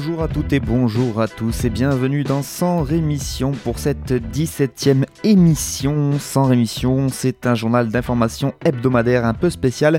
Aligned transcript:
Bonjour 0.00 0.22
à 0.22 0.28
toutes 0.28 0.52
et 0.52 0.60
bonjour 0.60 1.20
à 1.20 1.26
tous 1.26 1.64
et 1.64 1.70
bienvenue 1.70 2.22
dans 2.22 2.44
Sans 2.44 2.84
Rémission 2.84 3.50
pour 3.50 3.80
cette 3.80 4.12
17e 4.12 5.04
émission. 5.24 6.20
Sans 6.20 6.44
Rémission, 6.44 7.08
c'est 7.08 7.46
un 7.46 7.56
journal 7.56 7.88
d'information 7.88 8.54
hebdomadaire 8.64 9.24
un 9.24 9.34
peu 9.34 9.50
spécial 9.50 9.98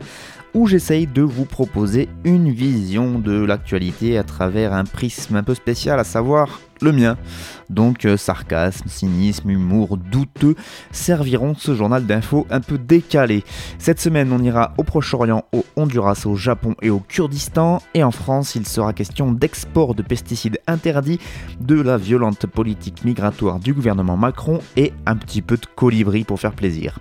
où 0.53 0.67
j'essaye 0.67 1.05
de 1.05 1.21
vous 1.21 1.43
proposer 1.43 2.07
une 2.23 2.49
vision 2.49 3.19
de 3.19 3.43
l'actualité 3.43 4.17
à 4.17 4.23
travers 4.23 4.71
un 4.71 4.85
prisme 4.85 5.35
un 5.35 5.43
peu 5.43 5.53
spécial, 5.53 5.99
à 5.99 6.05
savoir 6.05 6.61
le 6.81 6.91
mien. 6.91 7.17
Donc 7.69 8.05
euh, 8.05 8.17
sarcasme, 8.17 8.87
cynisme, 8.87 9.49
humour 9.49 9.97
douteux 9.97 10.55
serviront 10.91 11.53
ce 11.55 11.75
journal 11.75 12.05
d'infos 12.05 12.47
un 12.49 12.61
peu 12.61 12.77
décalé. 12.77 13.43
Cette 13.77 13.99
semaine, 13.99 14.31
on 14.31 14.41
ira 14.41 14.73
au 14.77 14.83
Proche-Orient, 14.83 15.45
au 15.53 15.65
Honduras, 15.75 16.23
au 16.25 16.35
Japon 16.35 16.75
et 16.81 16.89
au 16.89 16.99
Kurdistan. 16.99 17.81
Et 17.93 18.03
en 18.03 18.11
France, 18.11 18.55
il 18.55 18.67
sera 18.67 18.93
question 18.93 19.31
d'export 19.31 19.95
de 19.95 20.01
pesticides 20.01 20.59
interdits, 20.67 21.19
de 21.59 21.79
la 21.79 21.97
violente 21.97 22.47
politique 22.47 23.05
migratoire 23.05 23.59
du 23.59 23.73
gouvernement 23.73 24.17
Macron 24.17 24.59
et 24.75 24.93
un 25.05 25.15
petit 25.15 25.41
peu 25.41 25.57
de 25.57 25.65
colibri 25.75 26.23
pour 26.23 26.39
faire 26.39 26.53
plaisir. 26.53 26.99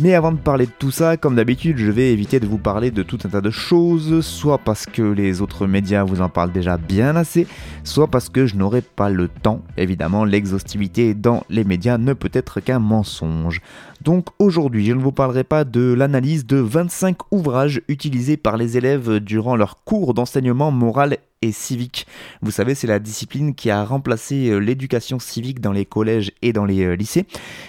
Mais 0.00 0.14
avant 0.14 0.32
de 0.32 0.38
parler 0.38 0.66
de 0.66 0.72
tout 0.78 0.90
ça, 0.90 1.16
comme 1.16 1.36
d'habitude, 1.36 1.78
je 1.78 1.90
vais 1.90 2.12
éviter 2.12 2.40
de 2.40 2.46
vous 2.46 2.58
parler 2.58 2.90
de 2.90 3.02
tout 3.02 3.18
un 3.24 3.28
tas 3.28 3.40
de 3.40 3.50
choses, 3.50 4.24
soit 4.24 4.58
parce 4.58 4.86
que 4.86 5.02
les 5.02 5.42
autres 5.42 5.66
médias 5.66 6.04
vous 6.04 6.20
en 6.20 6.28
parlent 6.28 6.52
déjà 6.52 6.76
bien 6.76 7.16
assez, 7.16 7.46
soit 7.84 8.08
parce 8.08 8.28
que 8.28 8.46
je 8.46 8.56
n'aurai 8.56 8.82
pas 8.82 9.10
le 9.10 9.17
temps. 9.26 9.62
Évidemment, 9.76 10.24
l'exhaustivité 10.24 11.14
dans 11.14 11.42
les 11.50 11.64
médias 11.64 11.98
ne 11.98 12.12
peut 12.12 12.30
être 12.32 12.60
qu'un 12.60 12.78
mensonge. 12.78 13.60
Donc 14.02 14.28
aujourd'hui, 14.38 14.86
je 14.86 14.92
ne 14.92 15.00
vous 15.00 15.12
parlerai 15.12 15.44
pas 15.44 15.64
de 15.64 15.92
l'analyse 15.92 16.46
de 16.46 16.58
25 16.58 17.16
ouvrages 17.32 17.82
utilisés 17.88 18.36
par 18.36 18.56
les 18.56 18.76
élèves 18.76 19.18
durant 19.18 19.56
leur 19.56 19.82
cours 19.84 20.14
d'enseignement 20.14 20.70
moral 20.70 21.18
et 21.42 21.52
civique. 21.52 22.06
Vous 22.42 22.50
savez, 22.50 22.74
c'est 22.74 22.86
la 22.86 22.98
discipline 22.98 23.54
qui 23.54 23.70
a 23.70 23.84
remplacé 23.84 24.48
euh, 24.48 24.58
l'éducation 24.58 25.18
civique 25.18 25.60
dans 25.60 25.72
les 25.72 25.84
collèges 25.84 26.32
et 26.42 26.52
dans 26.52 26.64
les 26.64 26.84
euh, 26.84 26.94
lycées. 26.94 27.26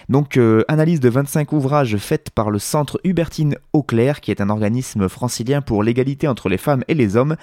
Donc, 0.10 0.38
euh, 0.38 0.64
analyse 0.68 1.00
de 1.00 1.10
25 1.10 1.52
ouvrages 1.54 1.98
faits 1.98 2.32
par 2.32 2.50
le 2.50 2.60
Centre 2.60 3.00
Hubertine 3.04 3.56
Auclair, 3.74 4.22
qui 4.22 4.32
est 4.32 4.42
un 4.42 4.50
organisme 4.50 5.08
francilien 5.08 5.62
pour 5.62 5.84
l'égalité 5.84 6.28
entre 6.28 6.50
les 6.50 6.58
femmes 6.58 6.84
et 6.88 6.96
les 6.96 7.16
hommes. 7.16 7.36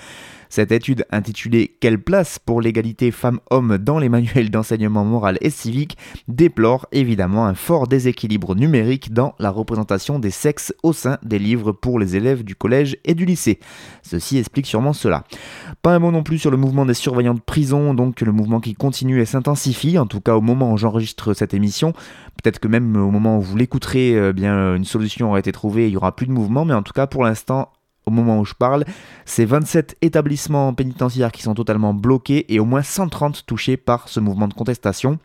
Cette 0.48 0.72
étude 0.72 1.04
intitulée 1.10 1.76
Quelle 1.80 2.00
place 2.00 2.38
pour 2.38 2.60
l'égalité 2.60 3.10
femmes-hommes 3.10 3.78
dans 3.78 3.98
les 3.98 4.08
manuels 4.08 4.50
d'enseignement 4.50 5.04
moral 5.04 5.38
et 5.40 5.50
civique? 5.50 5.98
déplore 6.28 6.86
évidemment 6.92 7.46
un 7.46 7.54
fort 7.54 7.88
déséquilibre 7.88 8.54
numérique 8.54 9.12
dans 9.12 9.34
la 9.38 9.50
représentation 9.50 10.18
des 10.18 10.30
sexes 10.30 10.72
au 10.82 10.92
sein 10.92 11.18
des 11.22 11.38
livres 11.38 11.72
pour 11.72 11.98
les 11.98 12.16
élèves 12.16 12.44
du 12.44 12.54
collège 12.54 12.96
et 13.04 13.14
du 13.14 13.24
lycée. 13.24 13.58
Ceci 14.02 14.38
explique 14.38 14.66
sûrement 14.66 14.92
cela. 14.92 15.24
Pas 15.82 15.94
un 15.94 15.98
mot 15.98 16.10
non 16.16 16.22
plus 16.22 16.38
sur 16.38 16.50
le 16.50 16.56
mouvement 16.56 16.86
des 16.86 16.94
surveillants 16.94 17.34
de 17.34 17.40
prison, 17.40 17.92
donc 17.92 18.22
le 18.22 18.32
mouvement 18.32 18.60
qui 18.60 18.74
continue 18.74 19.20
et 19.20 19.26
s'intensifie, 19.26 19.98
en 19.98 20.06
tout 20.06 20.20
cas 20.20 20.34
au 20.34 20.40
moment 20.40 20.72
où 20.72 20.78
j'enregistre 20.78 21.34
cette 21.34 21.52
émission. 21.52 21.92
Peut-être 22.42 22.58
que 22.58 22.68
même 22.68 22.96
au 22.96 23.10
moment 23.10 23.36
où 23.38 23.42
vous 23.42 23.56
l'écouterez, 23.56 24.28
eh 24.30 24.32
bien 24.32 24.74
une 24.74 24.86
solution 24.86 25.28
aura 25.28 25.38
été 25.38 25.52
trouvée, 25.52 25.88
il 25.88 25.92
y 25.92 25.96
aura 25.96 26.16
plus 26.16 26.26
de 26.26 26.32
mouvement, 26.32 26.64
mais 26.64 26.72
en 26.72 26.82
tout 26.82 26.94
cas 26.94 27.06
pour 27.06 27.22
l'instant, 27.22 27.70
au 28.06 28.10
moment 28.10 28.40
où 28.40 28.44
je 28.44 28.54
parle, 28.54 28.84
c'est 29.24 29.44
27 29.44 29.96
établissements 30.00 30.72
pénitentiaires 30.72 31.32
qui 31.32 31.42
sont 31.42 31.54
totalement 31.54 31.92
bloqués 31.92 32.52
et 32.54 32.60
au 32.60 32.64
moins 32.64 32.82
130 32.82 33.44
touchés 33.46 33.76
par 33.76 34.08
ce 34.08 34.20
mouvement 34.20 34.48
de 34.48 34.54
contestation. 34.54 35.18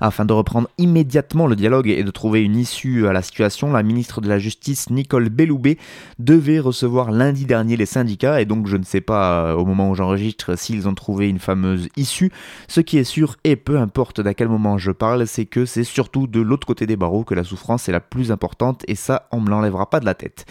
Afin 0.00 0.24
de 0.24 0.32
reprendre 0.32 0.68
immédiatement 0.78 1.46
le 1.46 1.56
dialogue 1.56 1.88
et 1.88 2.04
de 2.04 2.10
trouver 2.10 2.42
une 2.42 2.56
issue 2.56 3.06
à 3.06 3.12
la 3.12 3.22
situation, 3.22 3.72
la 3.72 3.82
ministre 3.82 4.20
de 4.20 4.28
la 4.28 4.38
Justice, 4.38 4.90
Nicole 4.90 5.28
Belloubet, 5.28 5.78
devait 6.18 6.58
recevoir 6.58 7.10
lundi 7.10 7.44
dernier 7.44 7.76
les 7.76 7.86
syndicats, 7.86 8.40
et 8.40 8.44
donc 8.44 8.66
je 8.66 8.76
ne 8.76 8.84
sais 8.84 9.00
pas 9.00 9.46
euh, 9.46 9.54
au 9.54 9.64
moment 9.64 9.90
où 9.90 9.94
j'enregistre 9.94 10.56
s'ils 10.56 10.88
ont 10.88 10.94
trouvé 10.94 11.28
une 11.28 11.38
fameuse 11.38 11.88
issue. 11.96 12.32
Ce 12.68 12.80
qui 12.80 12.98
est 12.98 13.04
sûr, 13.04 13.36
et 13.44 13.56
peu 13.56 13.78
importe 13.78 14.20
d'à 14.20 14.34
quel 14.34 14.48
moment 14.48 14.78
je 14.78 14.90
parle, 14.90 15.26
c'est 15.26 15.46
que 15.46 15.64
c'est 15.64 15.84
surtout 15.84 16.26
de 16.26 16.40
l'autre 16.40 16.66
côté 16.66 16.86
des 16.86 16.96
barreaux 16.96 17.24
que 17.24 17.34
la 17.34 17.44
souffrance 17.44 17.88
est 17.88 17.92
la 17.92 18.00
plus 18.00 18.32
importante, 18.32 18.84
et 18.88 18.94
ça, 18.94 19.28
on 19.32 19.40
me 19.40 19.50
l'enlèvera 19.50 19.90
pas 19.90 20.00
de 20.00 20.04
la 20.04 20.14
tête. 20.14 20.46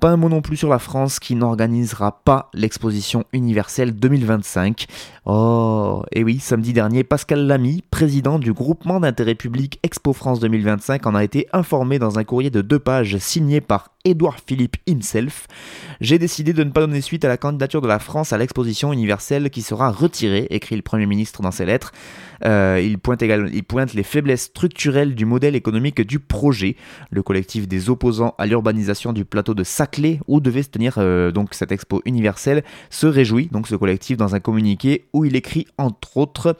Pas 0.00 0.10
un 0.10 0.16
mot 0.16 0.28
non 0.28 0.42
plus 0.42 0.56
sur 0.56 0.68
la 0.68 0.78
France 0.78 1.20
qui 1.20 1.34
n'organisera 1.34 2.22
pas 2.24 2.50
l'exposition 2.54 3.24
universelle 3.32 3.94
2025. 3.94 4.86
Oh, 5.26 6.02
et 6.12 6.24
oui, 6.24 6.38
samedi 6.40 6.72
dernier, 6.72 7.04
Pascal 7.04 7.46
Lamy, 7.46 7.82
président 7.90 8.38
du 8.38 8.51
groupement 8.52 9.00
d'intérêt 9.00 9.34
public 9.34 9.78
Expo 9.82 10.12
France 10.12 10.40
2025, 10.40 11.06
en 11.06 11.14
a 11.14 11.24
été 11.24 11.48
informé 11.52 11.98
dans 11.98 12.18
un 12.18 12.24
courrier 12.24 12.50
de 12.50 12.62
deux 12.62 12.78
pages 12.78 13.18
signé 13.18 13.60
par 13.60 13.90
Édouard 14.04 14.38
Philippe 14.44 14.76
himself. 14.86 15.46
J'ai 16.00 16.18
décidé 16.18 16.52
de 16.52 16.64
ne 16.64 16.70
pas 16.70 16.80
donner 16.80 17.00
suite 17.00 17.24
à 17.24 17.28
la 17.28 17.36
candidature 17.36 17.80
de 17.80 17.86
la 17.86 17.98
France 17.98 18.32
à 18.32 18.38
l'exposition 18.38 18.92
universelle 18.92 19.50
qui 19.50 19.62
sera 19.62 19.90
retirée, 19.90 20.46
écrit 20.50 20.76
le 20.76 20.82
Premier 20.82 21.06
ministre 21.06 21.42
dans 21.42 21.52
ses 21.52 21.64
lettres. 21.64 21.92
Euh, 22.44 22.80
il, 22.82 22.98
pointe 22.98 23.22
également, 23.22 23.48
il 23.52 23.62
pointe 23.62 23.94
les 23.94 24.02
faiblesses 24.02 24.44
structurelles 24.44 25.14
du 25.14 25.24
modèle 25.24 25.54
économique 25.54 26.00
du 26.00 26.18
projet. 26.18 26.76
Le 27.10 27.22
collectif 27.22 27.68
des 27.68 27.90
opposants 27.90 28.34
à 28.38 28.46
l'urbanisation 28.46 29.12
du 29.12 29.24
plateau 29.24 29.54
de 29.54 29.62
Saclay, 29.62 30.18
où 30.26 30.40
devait 30.40 30.64
se 30.64 30.70
tenir 30.70 30.94
euh, 30.98 31.30
donc 31.30 31.54
cette 31.54 31.70
expo 31.70 32.02
universelle, 32.04 32.64
se 32.90 33.06
réjouit, 33.06 33.48
donc 33.52 33.68
ce 33.68 33.76
collectif, 33.76 34.16
dans 34.16 34.34
un 34.34 34.40
communiqué 34.40 35.06
où 35.12 35.24
il 35.24 35.36
écrit 35.36 35.66
entre 35.78 36.16
autres 36.16 36.56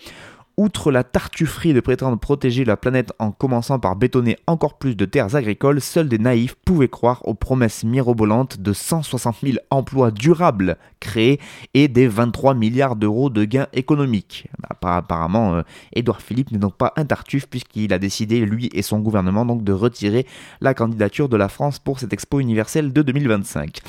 Outre 0.58 0.92
la 0.92 1.02
tartufferie 1.02 1.72
de 1.72 1.80
prétendre 1.80 2.18
protéger 2.18 2.66
la 2.66 2.76
planète 2.76 3.12
en 3.18 3.32
commençant 3.32 3.78
par 3.78 3.96
bétonner 3.96 4.36
encore 4.46 4.76
plus 4.76 4.94
de 4.94 5.06
terres 5.06 5.34
agricoles, 5.34 5.80
seuls 5.80 6.08
des 6.08 6.18
naïfs 6.18 6.54
pouvaient 6.54 6.88
croire 6.88 7.26
aux 7.26 7.32
promesses 7.32 7.84
mirobolantes 7.84 8.60
de 8.60 8.74
160 8.74 9.36
000 9.42 9.56
emplois 9.70 10.10
durables 10.10 10.76
créés 11.00 11.40
et 11.72 11.88
des 11.88 12.06
23 12.06 12.52
milliards 12.52 12.96
d'euros 12.96 13.30
de 13.30 13.44
gains 13.44 13.68
économiques. 13.72 14.48
Apparemment, 14.82 15.54
euh, 15.54 15.62
Édouard 15.94 16.20
Philippe 16.20 16.50
n'est 16.50 16.58
donc 16.58 16.76
pas 16.76 16.92
un 16.96 17.06
tartuffe 17.06 17.46
puisqu'il 17.48 17.94
a 17.94 17.98
décidé, 17.98 18.44
lui 18.44 18.68
et 18.74 18.82
son 18.82 18.98
gouvernement, 19.00 19.46
donc 19.46 19.64
de 19.64 19.72
retirer 19.72 20.26
la 20.60 20.74
candidature 20.74 21.30
de 21.30 21.36
la 21.38 21.48
France 21.48 21.78
pour 21.78 21.98
cette 21.98 22.12
expo 22.12 22.40
universelle 22.40 22.92
de 22.92 23.00
2025. 23.00 23.80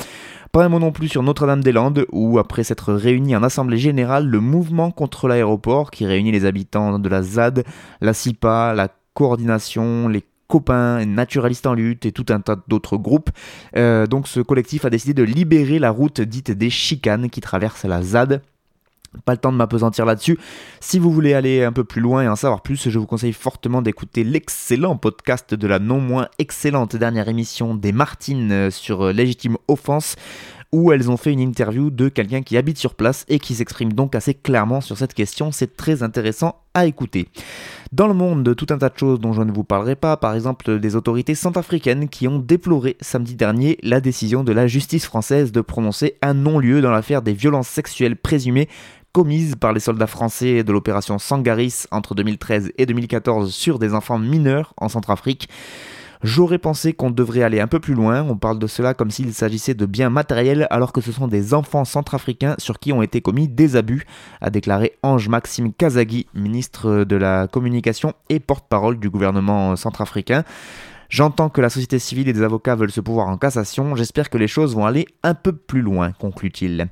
Pas 0.54 0.66
un 0.66 0.70
mot 0.70 0.78
non 0.78 0.92
plus 0.92 1.08
sur 1.10 1.24
Notre-Dame-des-Landes, 1.24 2.06
où 2.12 2.38
après 2.38 2.64
s'être 2.64 2.94
réuni 2.94 3.36
en 3.36 3.42
assemblée 3.42 3.80
générale, 3.80 4.28
le 4.28 4.40
mouvement 4.40 4.92
contre 4.92 5.28
l'aéroport, 5.28 5.90
qui 5.90 6.06
réunit 6.06 6.32
les 6.32 6.46
habitants 6.46 7.00
de 7.00 7.10
la 7.10 7.24
ZAD, 7.24 7.64
la 8.02 8.14
CIPA, 8.14 8.76
la 8.76 8.90
coordination, 9.16 10.08
les 10.08 10.24
copains, 10.48 11.04
naturalistes 11.08 11.66
en 11.66 11.74
lutte 11.74 12.06
et 12.06 12.12
tout 12.12 12.28
un 12.30 12.40
tas 12.40 12.56
d'autres 12.68 12.98
groupes. 12.98 13.32
Euh, 13.76 14.06
donc 14.06 14.28
ce 14.28 14.42
collectif 14.42 14.86
a 14.86 14.92
décidé 14.92 15.16
de 15.16 15.24
libérer 15.24 15.80
la 15.80 15.90
route 15.90 16.22
dite 16.22 16.52
des 16.52 16.70
chicanes 16.70 17.32
qui 17.32 17.42
traverse 17.42 17.86
la 17.86 18.04
ZAD. 18.04 18.44
Pas 19.26 19.34
le 19.34 19.38
temps 19.38 19.52
de 19.52 19.58
m'apesantir 19.58 20.06
là-dessus. 20.06 20.38
Si 20.80 21.00
vous 21.00 21.12
voulez 21.12 21.34
aller 21.34 21.64
un 21.64 21.72
peu 21.72 21.84
plus 21.84 22.02
loin 22.02 22.24
et 22.24 22.28
en 22.28 22.36
savoir 22.36 22.62
plus, 22.62 22.90
je 22.90 23.00
vous 23.00 23.06
conseille 23.06 23.34
fortement 23.34 23.82
d'écouter 23.82 24.24
l'excellent 24.24 24.98
podcast 24.98 25.54
de 25.54 25.68
la 25.68 25.80
non 25.80 26.00
moins 26.00 26.28
excellente 26.40 26.96
dernière 26.96 27.30
émission 27.30 27.76
des 27.76 27.92
Martines 27.92 28.70
sur 28.72 29.14
légitime 29.14 29.58
offense 29.68 30.16
où 30.74 30.92
elles 30.92 31.10
ont 31.10 31.18
fait 31.18 31.32
une 31.32 31.40
interview 31.40 31.92
de 31.92 32.10
quelqu'un 32.10 32.42
qui 32.42 32.58
habite 32.58 32.80
sur 32.80 32.96
place 32.96 33.26
et 33.30 33.38
qui 33.38 33.54
s'exprime 33.54 33.94
donc 33.94 34.16
assez 34.16 34.34
clairement 34.34 34.82
sur 34.82 34.98
cette 34.98 35.14
question. 35.14 35.52
C'est 35.52 35.78
très 35.78 36.02
intéressant 36.02 36.56
à 36.74 36.88
écouter. 36.88 37.30
Dans 37.92 38.08
le 38.08 38.16
monde, 38.16 38.44
de 38.44 38.56
tout 38.56 38.66
un 38.72 38.80
tas 38.80 38.90
de 38.90 38.98
choses 38.98 39.20
dont 39.20 39.34
je 39.34 39.44
ne 39.44 39.52
vous 39.52 39.64
parlerai 39.64 39.96
pas, 39.96 40.18
par 40.18 40.34
exemple 40.34 40.80
des 40.80 40.96
autorités 40.96 41.36
centrafricaines 41.36 42.10
qui 42.10 42.28
ont 42.28 42.40
déploré 42.40 42.98
samedi 43.02 43.36
dernier 43.36 43.78
la 43.84 44.02
décision 44.02 44.44
de 44.44 44.52
la 44.52 44.66
justice 44.66 45.06
française 45.06 45.52
de 45.52 45.62
prononcer 45.62 46.16
un 46.24 46.34
non-lieu 46.34 46.82
dans 46.82 46.92
l'affaire 46.92 47.22
des 47.22 47.34
violences 47.34 47.68
sexuelles 47.68 48.16
présumées 48.16 48.68
commises 49.14 49.56
par 49.56 49.74
les 49.74 49.80
soldats 49.80 50.08
français 50.08 50.64
de 50.64 50.74
l'opération 50.74 51.20
Sangaris 51.20 51.86
entre 51.92 52.16
2013 52.16 52.72
et 52.78 52.86
2014 52.88 53.54
sur 53.54 53.78
des 53.78 53.94
enfants 53.94 54.18
mineurs 54.18 54.74
en 54.78 54.90
Centrafrique. 54.90 55.48
J'aurais 56.24 56.58
pensé 56.58 56.94
qu'on 56.94 57.12
devrait 57.12 57.44
aller 57.44 57.60
un 57.60 57.68
peu 57.68 57.80
plus 57.80 57.94
loin, 57.94 58.24
on 58.24 58.38
parle 58.38 58.58
de 58.58 58.66
cela 58.66 58.94
comme 58.94 59.12
s'il 59.12 59.34
s'agissait 59.34 59.74
de 59.74 59.86
biens 59.86 60.10
matériels 60.10 60.68
alors 60.72 60.94
que 60.94 61.02
ce 61.02 61.12
sont 61.12 61.28
des 61.28 61.54
enfants 61.54 61.86
centrafricains 61.86 62.56
sur 62.58 62.80
qui 62.80 62.92
ont 62.92 63.02
été 63.02 63.22
commis 63.22 63.48
des 63.48 63.76
abus, 63.76 64.06
a 64.42 64.50
déclaré 64.50 64.94
Ange 65.04 65.28
Maxime 65.28 65.74
Kazagui, 65.74 66.26
ministre 66.34 67.04
de 67.04 67.16
la 67.16 67.48
Communication 67.48 68.14
et 68.30 68.40
porte-parole 68.40 69.00
du 69.00 69.10
gouvernement 69.10 69.76
centrafricain. 69.76 70.44
J'entends 71.10 71.50
que 71.50 71.62
la 71.62 71.70
société 71.70 72.00
civile 72.00 72.30
et 72.30 72.34
des 72.34 72.42
avocats 72.42 72.76
veulent 72.76 72.90
se 72.90 73.02
pouvoir 73.02 73.28
en 73.28 73.38
cassation, 73.38 73.96
j'espère 73.96 74.32
que 74.32 74.38
les 74.40 74.48
choses 74.48 74.76
vont 74.76 74.86
aller 74.86 75.06
un 75.22 75.36
peu 75.36 75.52
plus 75.52 75.82
loin, 75.82 76.14
conclut-il. 76.14 76.88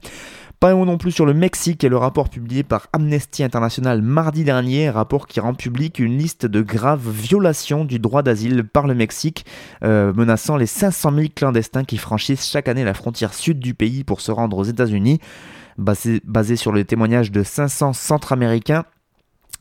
Pas 0.61 0.75
non 0.75 0.99
plus 0.99 1.11
sur 1.11 1.25
le 1.25 1.33
Mexique 1.33 1.83
et 1.83 1.89
le 1.89 1.97
rapport 1.97 2.29
publié 2.29 2.61
par 2.61 2.85
Amnesty 2.93 3.43
International 3.43 3.99
mardi 4.03 4.43
dernier, 4.43 4.91
rapport 4.91 5.25
qui 5.25 5.39
rend 5.39 5.55
public 5.55 5.97
une 5.97 6.19
liste 6.19 6.45
de 6.45 6.61
graves 6.61 7.09
violations 7.09 7.83
du 7.83 7.97
droit 7.97 8.21
d'asile 8.21 8.63
par 8.63 8.85
le 8.85 8.93
Mexique, 8.93 9.43
euh, 9.83 10.13
menaçant 10.13 10.57
les 10.57 10.67
500 10.67 11.13
000 11.15 11.27
clandestins 11.35 11.83
qui 11.83 11.97
franchissent 11.97 12.47
chaque 12.47 12.67
année 12.67 12.83
la 12.83 12.93
frontière 12.93 13.33
sud 13.33 13.57
du 13.57 13.73
pays 13.73 14.03
pour 14.03 14.21
se 14.21 14.31
rendre 14.31 14.55
aux 14.55 14.63
États-Unis. 14.63 15.19
Basé, 15.79 16.55
sur 16.55 16.71
le 16.71 16.83
témoignage 16.83 17.31
de 17.31 17.41
500 17.41 17.93
centra-américains, 17.93 18.85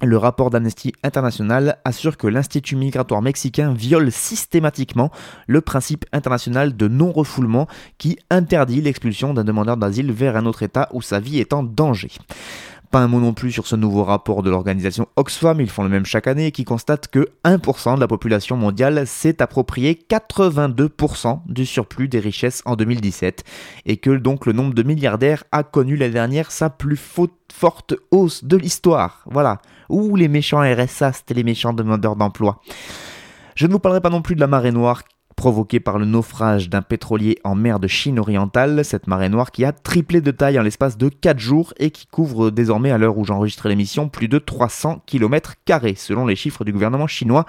le 0.03 0.17
rapport 0.17 0.51
d'Amnesty 0.51 0.93
International 1.03 1.79
assure 1.85 2.17
que 2.17 2.27
l'Institut 2.27 2.77
migratoire 2.77 3.23
mexicain 3.23 3.73
viole 3.73 4.11
systématiquement 4.11 5.11
le 5.47 5.61
principe 5.61 6.05
international 6.13 6.77
de 6.77 6.89
non-refoulement 6.89 7.67
qui 7.99 8.19
interdit 8.31 8.81
l'expulsion 8.81 9.35
d'un 9.35 9.45
demandeur 9.45 9.77
d'asile 9.77 10.13
vers 10.13 10.37
un 10.37 10.47
autre 10.47 10.63
État 10.63 10.89
où 10.93 11.03
sa 11.03 11.21
vie 11.21 11.39
est 11.39 11.53
en 11.53 11.63
danger. 11.63 12.11
Pas 12.91 12.99
un 12.99 13.07
mot 13.07 13.21
non 13.21 13.35
plus 13.35 13.53
sur 13.53 13.69
ce 13.69 13.77
nouveau 13.77 14.03
rapport 14.03 14.43
de 14.43 14.51
l'organisation 14.51 15.07
Oxfam, 15.15 15.61
ils 15.61 15.71
font 15.71 15.85
le 15.85 15.89
même 15.89 16.05
chaque 16.05 16.27
année, 16.27 16.51
qui 16.51 16.65
constate 16.65 17.07
que 17.07 17.29
1% 17.45 17.95
de 17.95 18.01
la 18.01 18.09
population 18.09 18.57
mondiale 18.57 19.07
s'est 19.07 19.41
approprié 19.41 19.97
82% 20.11 21.39
du 21.47 21.67
surplus 21.67 22.09
des 22.09 22.19
richesses 22.19 22.63
en 22.65 22.75
2017, 22.75 23.45
et 23.87 23.99
que 23.99 24.11
donc 24.11 24.45
le 24.45 24.53
nombre 24.53 24.75
de 24.75 24.83
milliardaires 24.83 25.45
a 25.53 25.63
connu 25.63 25.95
l'année 25.95 26.15
dernière 26.15 26.51
sa 26.51 26.69
plus 26.69 26.97
forte 26.97 27.95
hausse 28.11 28.43
de 28.43 28.57
l'histoire. 28.57 29.23
Voilà, 29.31 29.61
Ouh, 29.91 30.15
les 30.15 30.29
méchants 30.29 30.61
RSA, 30.61 31.13
c'était 31.13 31.35
les 31.35 31.43
méchants 31.43 31.73
demandeurs 31.73 32.15
d'emploi. 32.15 32.61
Je 33.57 33.67
ne 33.67 33.73
vous 33.73 33.81
parlerai 33.81 34.01
pas 34.01 34.09
non 34.09 34.23
plus 34.23 34.37
de 34.37 34.41
la 34.41 34.47
marée 34.47 34.71
noire 34.71 35.03
provoquée 35.37 35.81
par 35.81 35.99
le 35.99 36.05
naufrage 36.05 36.69
d'un 36.69 36.83
pétrolier 36.83 37.39
en 37.45 37.55
mer 37.55 37.81
de 37.81 37.89
Chine 37.89 38.19
orientale, 38.19 38.85
cette 38.85 39.07
marée 39.07 39.29
noire 39.29 39.51
qui 39.51 39.65
a 39.65 39.73
triplé 39.73 40.21
de 40.21 40.31
taille 40.31 40.59
en 40.59 40.63
l'espace 40.63 40.97
de 40.97 41.09
4 41.09 41.39
jours 41.39 41.75
et 41.79 41.91
qui 41.91 42.07
couvre 42.07 42.51
désormais 42.51 42.91
à 42.91 42.99
l'heure 42.99 43.19
où 43.19 43.25
j'enregistre 43.25 43.69
l'émission 43.69 44.09
plus 44.09 44.29
de 44.29 44.39
300 44.39 45.03
km 45.07 45.55
selon 45.97 46.27
les 46.27 46.37
chiffres 46.37 46.65
du 46.65 46.73
gouvernement 46.73 47.07
chinois, 47.07 47.47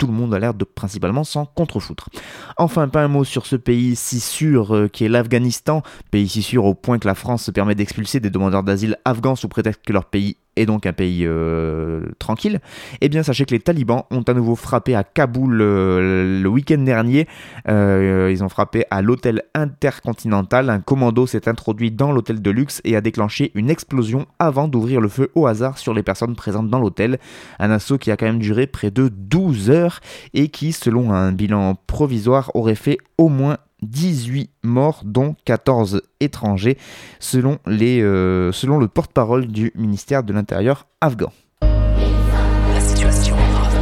tout 0.00 0.06
le 0.06 0.14
monde 0.14 0.32
a 0.32 0.38
l'air 0.38 0.54
de 0.54 0.64
principalement 0.64 1.24
s'en 1.24 1.44
contrefoutre. 1.44 2.08
Enfin, 2.56 2.88
pas 2.88 3.04
un 3.04 3.08
mot 3.08 3.24
sur 3.24 3.44
ce 3.44 3.54
pays 3.54 3.96
si 3.96 4.18
sûr 4.18 4.74
euh, 4.74 4.88
qui 4.88 5.04
est 5.04 5.08
l'Afghanistan, 5.08 5.82
pays 6.10 6.26
si 6.26 6.42
sûr 6.42 6.64
au 6.64 6.74
point 6.74 6.98
que 6.98 7.06
la 7.06 7.14
France 7.14 7.44
se 7.44 7.50
permet 7.50 7.74
d'expulser 7.74 8.18
des 8.18 8.30
demandeurs 8.30 8.62
d'asile 8.62 8.96
afghans 9.04 9.36
sous 9.36 9.48
prétexte 9.48 9.82
que 9.84 9.92
leur 9.92 10.06
pays 10.06 10.38
et 10.56 10.66
donc 10.66 10.86
un 10.86 10.92
pays 10.92 11.24
euh, 11.24 12.02
tranquille, 12.18 12.60
eh 13.00 13.08
bien 13.08 13.22
sachez 13.22 13.44
que 13.44 13.52
les 13.52 13.60
talibans 13.60 14.04
ont 14.10 14.22
à 14.22 14.34
nouveau 14.34 14.56
frappé 14.56 14.94
à 14.94 15.04
Kaboul 15.04 15.60
euh, 15.60 16.42
le 16.42 16.48
week-end 16.48 16.78
dernier. 16.78 17.28
Euh, 17.68 18.28
ils 18.32 18.42
ont 18.42 18.48
frappé 18.48 18.84
à 18.90 19.02
l'hôtel 19.02 19.42
intercontinental. 19.54 20.70
Un 20.70 20.80
commando 20.80 21.26
s'est 21.26 21.48
introduit 21.48 21.90
dans 21.90 22.12
l'hôtel 22.12 22.42
de 22.42 22.50
luxe 22.50 22.80
et 22.84 22.96
a 22.96 23.00
déclenché 23.00 23.52
une 23.54 23.70
explosion 23.70 24.26
avant 24.38 24.68
d'ouvrir 24.68 25.00
le 25.00 25.08
feu 25.08 25.30
au 25.34 25.46
hasard 25.46 25.78
sur 25.78 25.94
les 25.94 26.02
personnes 26.02 26.34
présentes 26.34 26.68
dans 26.68 26.80
l'hôtel. 26.80 27.18
Un 27.58 27.70
assaut 27.70 27.98
qui 27.98 28.10
a 28.10 28.16
quand 28.16 28.26
même 28.26 28.38
duré 28.38 28.66
près 28.66 28.90
de 28.90 29.08
12 29.08 29.70
heures 29.70 30.00
et 30.34 30.48
qui, 30.48 30.72
selon 30.72 31.12
un 31.12 31.32
bilan 31.32 31.76
provisoire, 31.86 32.50
aurait 32.54 32.74
fait 32.74 32.98
au 33.18 33.28
moins 33.28 33.58
18 33.82 34.50
morts, 34.62 35.02
dont 35.04 35.34
14 35.44 36.02
étrangers, 36.20 36.78
selon, 37.18 37.58
les, 37.66 38.00
euh, 38.02 38.52
selon 38.52 38.78
le 38.78 38.88
porte-parole 38.88 39.46
du 39.46 39.72
ministère 39.74 40.22
de 40.22 40.32
l'Intérieur 40.32 40.86
afghan. 41.00 41.32
La 41.62 42.80
situation 42.80 43.36
est 43.36 43.52
grave. 43.52 43.78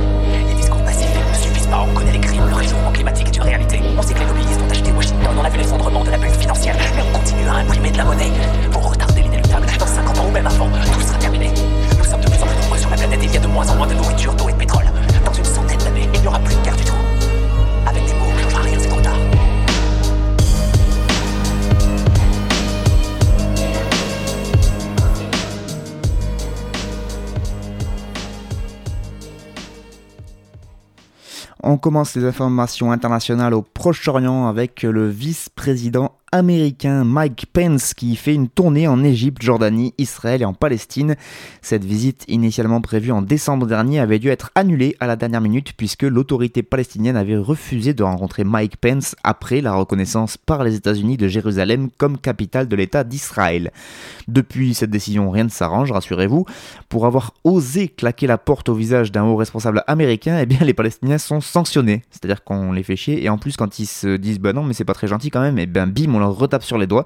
Les 0.48 0.54
discours 0.54 0.82
pacifiques 0.82 1.28
ne 1.28 1.34
suffisent 1.34 1.66
pas. 1.66 1.86
On 1.88 1.94
connaît 1.94 2.12
les 2.12 2.20
crimes, 2.20 2.46
le 2.48 2.54
réchauffement 2.54 2.92
climatique 2.92 3.28
est 3.28 3.36
une 3.36 3.42
réalité. 3.42 3.80
On 3.96 4.02
sait 4.02 4.14
que 4.14 4.20
les 4.20 4.26
lobbyistes 4.26 4.60
ont 4.60 4.70
acheté 4.70 4.92
Washington, 4.92 5.36
on 5.38 5.44
a 5.44 5.50
vu 5.50 5.58
l'effondrement 5.58 6.04
de 6.04 6.10
la 6.10 6.18
bulle 6.18 6.30
financière, 6.30 6.76
mais 6.94 7.02
on 7.02 7.18
continue 7.18 7.48
à 7.48 7.54
imprimer 7.54 7.90
de 7.90 7.98
la 7.98 8.04
monnaie 8.04 8.32
pour 8.70 8.90
retarder 8.90 9.22
l'inéluctable. 9.22 9.66
Dans 9.78 9.86
50 9.86 10.18
ans 10.18 10.28
ou 10.28 10.30
même 10.30 10.46
avant, 10.46 10.68
tout 10.92 11.00
sera 11.00 11.18
terminé. 11.18 11.50
Nous 11.98 12.04
sommes 12.04 12.20
de 12.20 12.30
plus 12.30 12.42
en 12.42 12.46
plus 12.46 12.56
nombreux 12.62 12.78
sur 12.78 12.90
la 12.90 12.96
planète 12.96 13.22
et 13.22 13.26
il 13.26 13.34
y 13.34 13.36
a 13.36 13.40
de 13.40 13.46
moins 13.46 13.68
en 13.68 13.76
moins 13.76 13.86
de 13.86 13.94
nourriture, 13.94 14.34
d'eau 14.34 14.48
et 14.48 14.52
de 14.52 14.58
pétrole. 14.58 14.86
Dans 15.24 15.32
une 15.32 15.44
centaine 15.44 15.78
d'années, 15.78 16.08
il 16.14 16.20
n'y 16.20 16.26
aura 16.26 16.38
plus 16.40 16.54
de 16.54 16.62
guerre 16.62 16.76
du 16.76 16.84
On 31.62 31.76
commence 31.76 32.14
les 32.14 32.24
informations 32.24 32.92
internationales 32.92 33.54
au 33.54 33.62
Proche-Orient 33.62 34.46
avec 34.46 34.82
le 34.82 35.08
vice-président 35.08 36.17
américain 36.32 37.04
Mike 37.04 37.46
Pence 37.52 37.94
qui 37.94 38.16
fait 38.16 38.34
une 38.34 38.48
tournée 38.48 38.86
en 38.86 39.02
Égypte, 39.02 39.42
Jordanie, 39.42 39.94
Israël 39.98 40.42
et 40.42 40.44
en 40.44 40.52
Palestine. 40.52 41.16
Cette 41.62 41.84
visite 41.84 42.24
initialement 42.28 42.80
prévue 42.80 43.12
en 43.12 43.22
décembre 43.22 43.66
dernier 43.66 44.00
avait 44.00 44.18
dû 44.18 44.28
être 44.28 44.50
annulée 44.54 44.96
à 45.00 45.06
la 45.06 45.16
dernière 45.16 45.40
minute 45.40 45.72
puisque 45.76 46.02
l'autorité 46.02 46.62
palestinienne 46.62 47.16
avait 47.16 47.36
refusé 47.36 47.94
de 47.94 48.02
rencontrer 48.02 48.44
Mike 48.44 48.76
Pence 48.76 49.16
après 49.24 49.60
la 49.60 49.74
reconnaissance 49.74 50.36
par 50.36 50.64
les 50.64 50.74
États-Unis 50.74 51.16
de 51.16 51.28
Jérusalem 51.28 51.88
comme 51.96 52.18
capitale 52.18 52.68
de 52.68 52.76
l'État 52.76 53.04
d'Israël. 53.04 53.72
Depuis 54.26 54.74
cette 54.74 54.90
décision, 54.90 55.30
rien 55.30 55.44
ne 55.44 55.50
s'arrange, 55.50 55.92
rassurez-vous. 55.92 56.44
Pour 56.88 57.06
avoir 57.06 57.34
osé 57.44 57.88
claquer 57.88 58.26
la 58.26 58.38
porte 58.38 58.68
au 58.68 58.74
visage 58.74 59.12
d'un 59.12 59.24
haut 59.24 59.36
responsable 59.36 59.82
américain, 59.86 60.38
eh 60.40 60.46
bien 60.46 60.60
les 60.60 60.74
Palestiniens 60.74 61.18
sont 61.18 61.40
sanctionnés. 61.40 62.04
C'est-à-dire 62.10 62.44
qu'on 62.44 62.72
les 62.72 62.82
fait 62.82 62.96
chier 62.96 63.24
et 63.24 63.28
en 63.28 63.38
plus 63.38 63.56
quand 63.56 63.78
ils 63.78 63.86
se 63.86 64.16
disent 64.16 64.40
bah 64.40 64.52
non 64.52 64.62
mais 64.62 64.74
c'est 64.74 64.84
pas 64.84 64.94
très 64.94 65.06
gentil 65.06 65.30
quand 65.30 65.40
même, 65.40 65.58
eh 65.58 65.66
ben 65.66 65.86
bim 65.86 66.17
on 66.18 66.20
leur 66.20 66.36
retape 66.36 66.62
sur 66.62 66.78
les 66.78 66.86
doigts. 66.86 67.04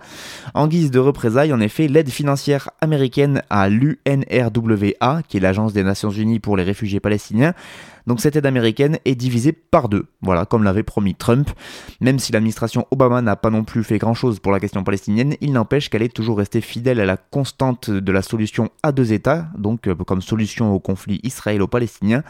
En 0.55 0.67
guise 0.67 0.91
de 0.91 0.99
représailles, 0.99 1.53
en 1.53 1.61
effet, 1.61 1.89
l'aide 1.89 2.09
financière 2.09 2.71
américaine 2.81 3.43
à 3.51 3.69
l'UNRWA, 3.69 5.23
qui 5.29 5.37
est 5.37 5.41
l'agence 5.41 5.73
des 5.73 5.85
Nations 5.85 6.11
Unies 6.11 6.41
pour 6.41 6.57
les 6.57 6.65
réfugiés 6.65 7.01
palestiniens, 7.01 7.55
donc 8.07 8.21
cette 8.21 8.37
aide 8.37 8.47
américaine 8.47 8.99
est 9.05 9.15
divisée 9.15 9.53
par 9.53 9.89
deux, 9.89 10.07
voilà, 10.21 10.45
comme 10.45 10.65
l'avait 10.65 10.83
promis 10.83 11.15
Trump. 11.15 11.51
Même 12.01 12.19
si 12.19 12.33
l'administration 12.33 12.87
Obama 12.91 13.23
n'a 13.23 13.37
pas 13.37 13.51
non 13.51 13.65
plus 13.65 13.85
fait 13.85 13.99
grand-chose 13.99 14.41
pour 14.41 14.53
la 14.53 14.61
question 14.61 14.85
palestinienne, 14.85 15.35
il 15.41 15.53
n'empêche 15.53 15.89
qu'elle 15.89 16.03
est 16.03 16.15
toujours 16.15 16.39
restée 16.39 16.61
fidèle 16.61 17.01
à 17.01 17.07
la 17.07 17.17
constante 17.17 17.91
de 17.91 18.13
la 18.13 18.23
solution 18.23 18.71
à 18.83 18.93
deux 18.93 19.13
États, 19.13 19.49
donc 19.57 19.87
euh, 19.87 19.95
comme 19.95 20.23
solution 20.23 20.73
au 20.73 20.81
conflit 20.81 21.21
israélo-palestinien. 21.23 22.23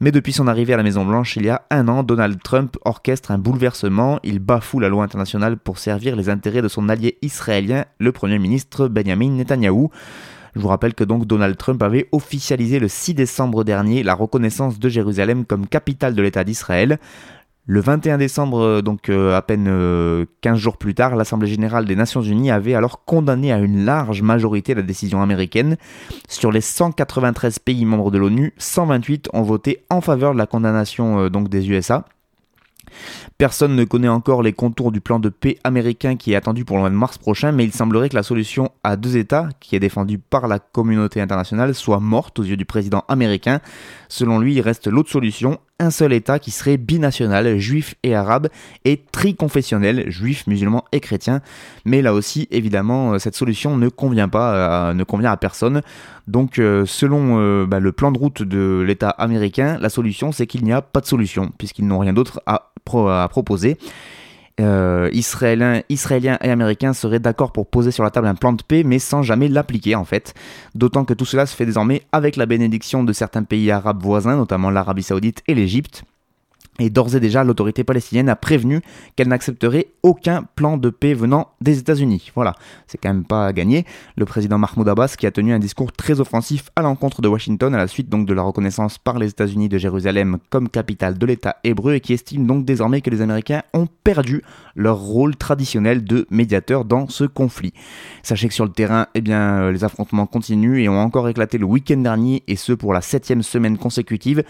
Mais 0.00 0.12
depuis 0.12 0.32
son 0.32 0.46
arrivée 0.46 0.74
à 0.74 0.76
la 0.76 0.82
Maison-Blanche 0.82 1.36
il 1.36 1.46
y 1.46 1.48
a 1.48 1.62
un 1.70 1.88
an, 1.88 2.02
Donald 2.02 2.42
Trump 2.42 2.76
orchestre 2.84 3.30
un 3.30 3.38
bouleversement. 3.38 4.20
Il 4.22 4.38
bafoue 4.38 4.80
la 4.80 4.88
loi 4.88 5.04
internationale 5.04 5.56
pour 5.56 5.78
servir 5.78 6.16
les 6.16 6.28
intérêts 6.28 6.62
de 6.62 6.68
son 6.68 6.88
allié 6.88 7.16
israélien, 7.22 7.86
le 7.98 8.12
Premier 8.12 8.38
ministre 8.38 8.88
Benjamin 8.88 9.30
Netanyahou. 9.30 9.90
Je 10.56 10.60
vous 10.62 10.68
rappelle 10.68 10.94
que 10.94 11.04
donc 11.04 11.26
Donald 11.26 11.54
Trump 11.58 11.82
avait 11.82 12.08
officialisé 12.12 12.78
le 12.78 12.88
6 12.88 13.12
décembre 13.12 13.62
dernier 13.62 14.02
la 14.02 14.14
reconnaissance 14.14 14.78
de 14.78 14.88
Jérusalem 14.88 15.44
comme 15.44 15.66
capitale 15.66 16.14
de 16.14 16.22
l'État 16.22 16.44
d'Israël. 16.44 16.98
Le 17.66 17.80
21 17.80 18.16
décembre, 18.16 18.60
euh, 18.60 18.80
donc 18.80 19.10
euh, 19.10 19.36
à 19.36 19.42
peine 19.42 19.64
15 19.64 19.68
euh, 19.68 20.26
jours 20.54 20.78
plus 20.78 20.94
tard, 20.94 21.14
l'Assemblée 21.14 21.48
générale 21.48 21.84
des 21.84 21.94
Nations 21.94 22.22
unies 22.22 22.50
avait 22.50 22.72
alors 22.72 23.04
condamné 23.04 23.52
à 23.52 23.58
une 23.58 23.84
large 23.84 24.22
majorité 24.22 24.74
la 24.74 24.80
décision 24.80 25.20
américaine. 25.20 25.76
Sur 26.26 26.52
les 26.52 26.62
193 26.62 27.58
pays 27.58 27.84
membres 27.84 28.10
de 28.10 28.16
l'ONU, 28.16 28.54
128 28.56 29.28
ont 29.34 29.42
voté 29.42 29.84
en 29.90 30.00
faveur 30.00 30.32
de 30.32 30.38
la 30.38 30.46
condamnation 30.46 31.28
donc 31.28 31.50
des 31.50 31.68
USA. 31.68 32.06
Personne 33.38 33.76
ne 33.76 33.84
connaît 33.84 34.08
encore 34.08 34.42
les 34.42 34.52
contours 34.52 34.92
du 34.92 35.00
plan 35.00 35.18
de 35.18 35.28
paix 35.28 35.58
américain 35.64 36.16
qui 36.16 36.32
est 36.32 36.36
attendu 36.36 36.64
pour 36.64 36.76
le 36.76 36.82
mois 36.82 36.90
de 36.90 36.94
mars 36.94 37.18
prochain, 37.18 37.52
mais 37.52 37.64
il 37.64 37.72
semblerait 37.72 38.08
que 38.08 38.16
la 38.16 38.22
solution 38.22 38.70
à 38.82 38.96
deux 38.96 39.16
États, 39.16 39.48
qui 39.60 39.76
est 39.76 39.80
défendue 39.80 40.18
par 40.18 40.48
la 40.48 40.58
communauté 40.58 41.20
internationale, 41.20 41.74
soit 41.74 42.00
morte 42.00 42.38
aux 42.38 42.44
yeux 42.44 42.56
du 42.56 42.64
président 42.64 43.04
américain. 43.08 43.60
Selon 44.08 44.38
lui, 44.38 44.54
il 44.54 44.60
reste 44.60 44.86
l'autre 44.86 45.10
solution, 45.10 45.58
un 45.78 45.90
seul 45.90 46.12
État 46.12 46.38
qui 46.38 46.50
serait 46.50 46.76
binational, 46.76 47.58
juif 47.58 47.94
et 48.02 48.14
arabe, 48.14 48.48
et 48.84 49.02
triconfessionnel, 49.12 50.10
juif, 50.10 50.46
musulman 50.46 50.84
et 50.92 51.00
chrétien. 51.00 51.40
Mais 51.84 52.02
là 52.02 52.14
aussi, 52.14 52.48
évidemment, 52.50 53.12
euh, 53.12 53.18
cette 53.18 53.36
solution 53.36 53.76
ne 53.76 53.88
convient 53.88 54.28
pas, 54.28 54.90
euh, 54.90 54.94
ne 54.94 55.04
convient 55.04 55.30
à 55.30 55.36
personne. 55.36 55.82
Donc, 56.28 56.58
euh, 56.58 56.86
selon 56.86 57.66
bah, 57.66 57.78
le 57.78 57.92
plan 57.92 58.10
de 58.10 58.18
route 58.18 58.42
de 58.42 58.82
l'État 58.86 59.10
américain, 59.10 59.78
la 59.80 59.90
solution, 59.90 60.32
c'est 60.32 60.46
qu'il 60.46 60.64
n'y 60.64 60.72
a 60.72 60.82
pas 60.82 61.00
de 61.00 61.06
solution, 61.06 61.50
puisqu'ils 61.58 61.86
n'ont 61.86 61.98
rien 61.98 62.12
d'autre 62.12 62.40
à, 62.46 62.70
à, 62.94 63.28
proposer. 63.28 63.78
Israéliens, 64.58 65.82
Israéliens 65.88 66.38
et 66.42 66.50
Américains 66.50 66.92
seraient 66.92 67.18
d'accord 67.18 67.52
pour 67.52 67.66
poser 67.66 67.90
sur 67.90 68.04
la 68.04 68.10
table 68.10 68.26
un 68.26 68.34
plan 68.34 68.52
de 68.52 68.62
paix, 68.62 68.84
mais 68.84 68.98
sans 68.98 69.22
jamais 69.22 69.48
l'appliquer 69.48 69.94
en 69.94 70.04
fait. 70.04 70.34
D'autant 70.74 71.04
que 71.04 71.14
tout 71.14 71.26
cela 71.26 71.46
se 71.46 71.54
fait 71.54 71.66
désormais 71.66 72.02
avec 72.12 72.36
la 72.36 72.46
bénédiction 72.46 73.04
de 73.04 73.12
certains 73.12 73.42
pays 73.42 73.70
arabes 73.70 74.02
voisins, 74.02 74.36
notamment 74.36 74.70
l'Arabie 74.70 75.02
Saoudite 75.02 75.42
et 75.46 75.54
l'Égypte. 75.54 76.04
Et 76.78 76.90
d'ores 76.90 77.14
et 77.16 77.20
déjà, 77.20 77.42
l'autorité 77.42 77.84
palestinienne 77.84 78.28
a 78.28 78.36
prévenu 78.36 78.82
qu'elle 79.16 79.28
n'accepterait 79.28 79.88
aucun 80.02 80.44
plan 80.56 80.76
de 80.76 80.90
paix 80.90 81.14
venant 81.14 81.48
des 81.60 81.78
États-Unis. 81.78 82.30
Voilà, 82.34 82.54
c'est 82.86 82.98
quand 82.98 83.08
même 83.08 83.24
pas 83.24 83.52
gagné. 83.52 83.86
Le 84.16 84.26
président 84.26 84.58
Mahmoud 84.58 84.88
Abbas 84.88 85.14
qui 85.18 85.26
a 85.26 85.30
tenu 85.30 85.52
un 85.52 85.58
discours 85.58 85.92
très 85.92 86.20
offensif 86.20 86.70
à 86.76 86.82
l'encontre 86.82 87.22
de 87.22 87.28
Washington 87.28 87.74
à 87.74 87.78
la 87.78 87.86
suite 87.86 88.08
donc 88.08 88.26
de 88.26 88.34
la 88.34 88.42
reconnaissance 88.42 88.98
par 88.98 89.18
les 89.18 89.30
États-Unis 89.30 89.68
de 89.68 89.78
Jérusalem 89.78 90.38
comme 90.50 90.68
capitale 90.68 91.16
de 91.16 91.26
l'État 91.26 91.56
hébreu 91.64 91.94
et 91.94 92.00
qui 92.00 92.12
estime 92.12 92.46
donc 92.46 92.64
désormais 92.64 93.00
que 93.00 93.10
les 93.10 93.22
Américains 93.22 93.62
ont 93.72 93.86
perdu 94.04 94.42
leur 94.74 94.98
rôle 94.98 95.36
traditionnel 95.36 96.04
de 96.04 96.26
médiateur 96.30 96.84
dans 96.84 97.08
ce 97.08 97.24
conflit. 97.24 97.72
Sachez 98.22 98.48
que 98.48 98.54
sur 98.54 98.64
le 98.64 98.72
terrain, 98.72 99.06
eh 99.14 99.20
bien, 99.20 99.60
euh, 99.60 99.72
les 99.72 99.84
affrontements 99.84 100.26
continuent 100.26 100.80
et 100.80 100.88
ont 100.88 101.00
encore 101.00 101.28
éclaté 101.28 101.58
le 101.58 101.64
week-end 101.64 101.96
dernier 101.96 102.42
et 102.46 102.56
ce 102.56 102.72
pour 102.72 102.92
la 102.92 103.00
septième 103.00 103.42
semaine 103.42 103.78
consécutive. 103.78 104.44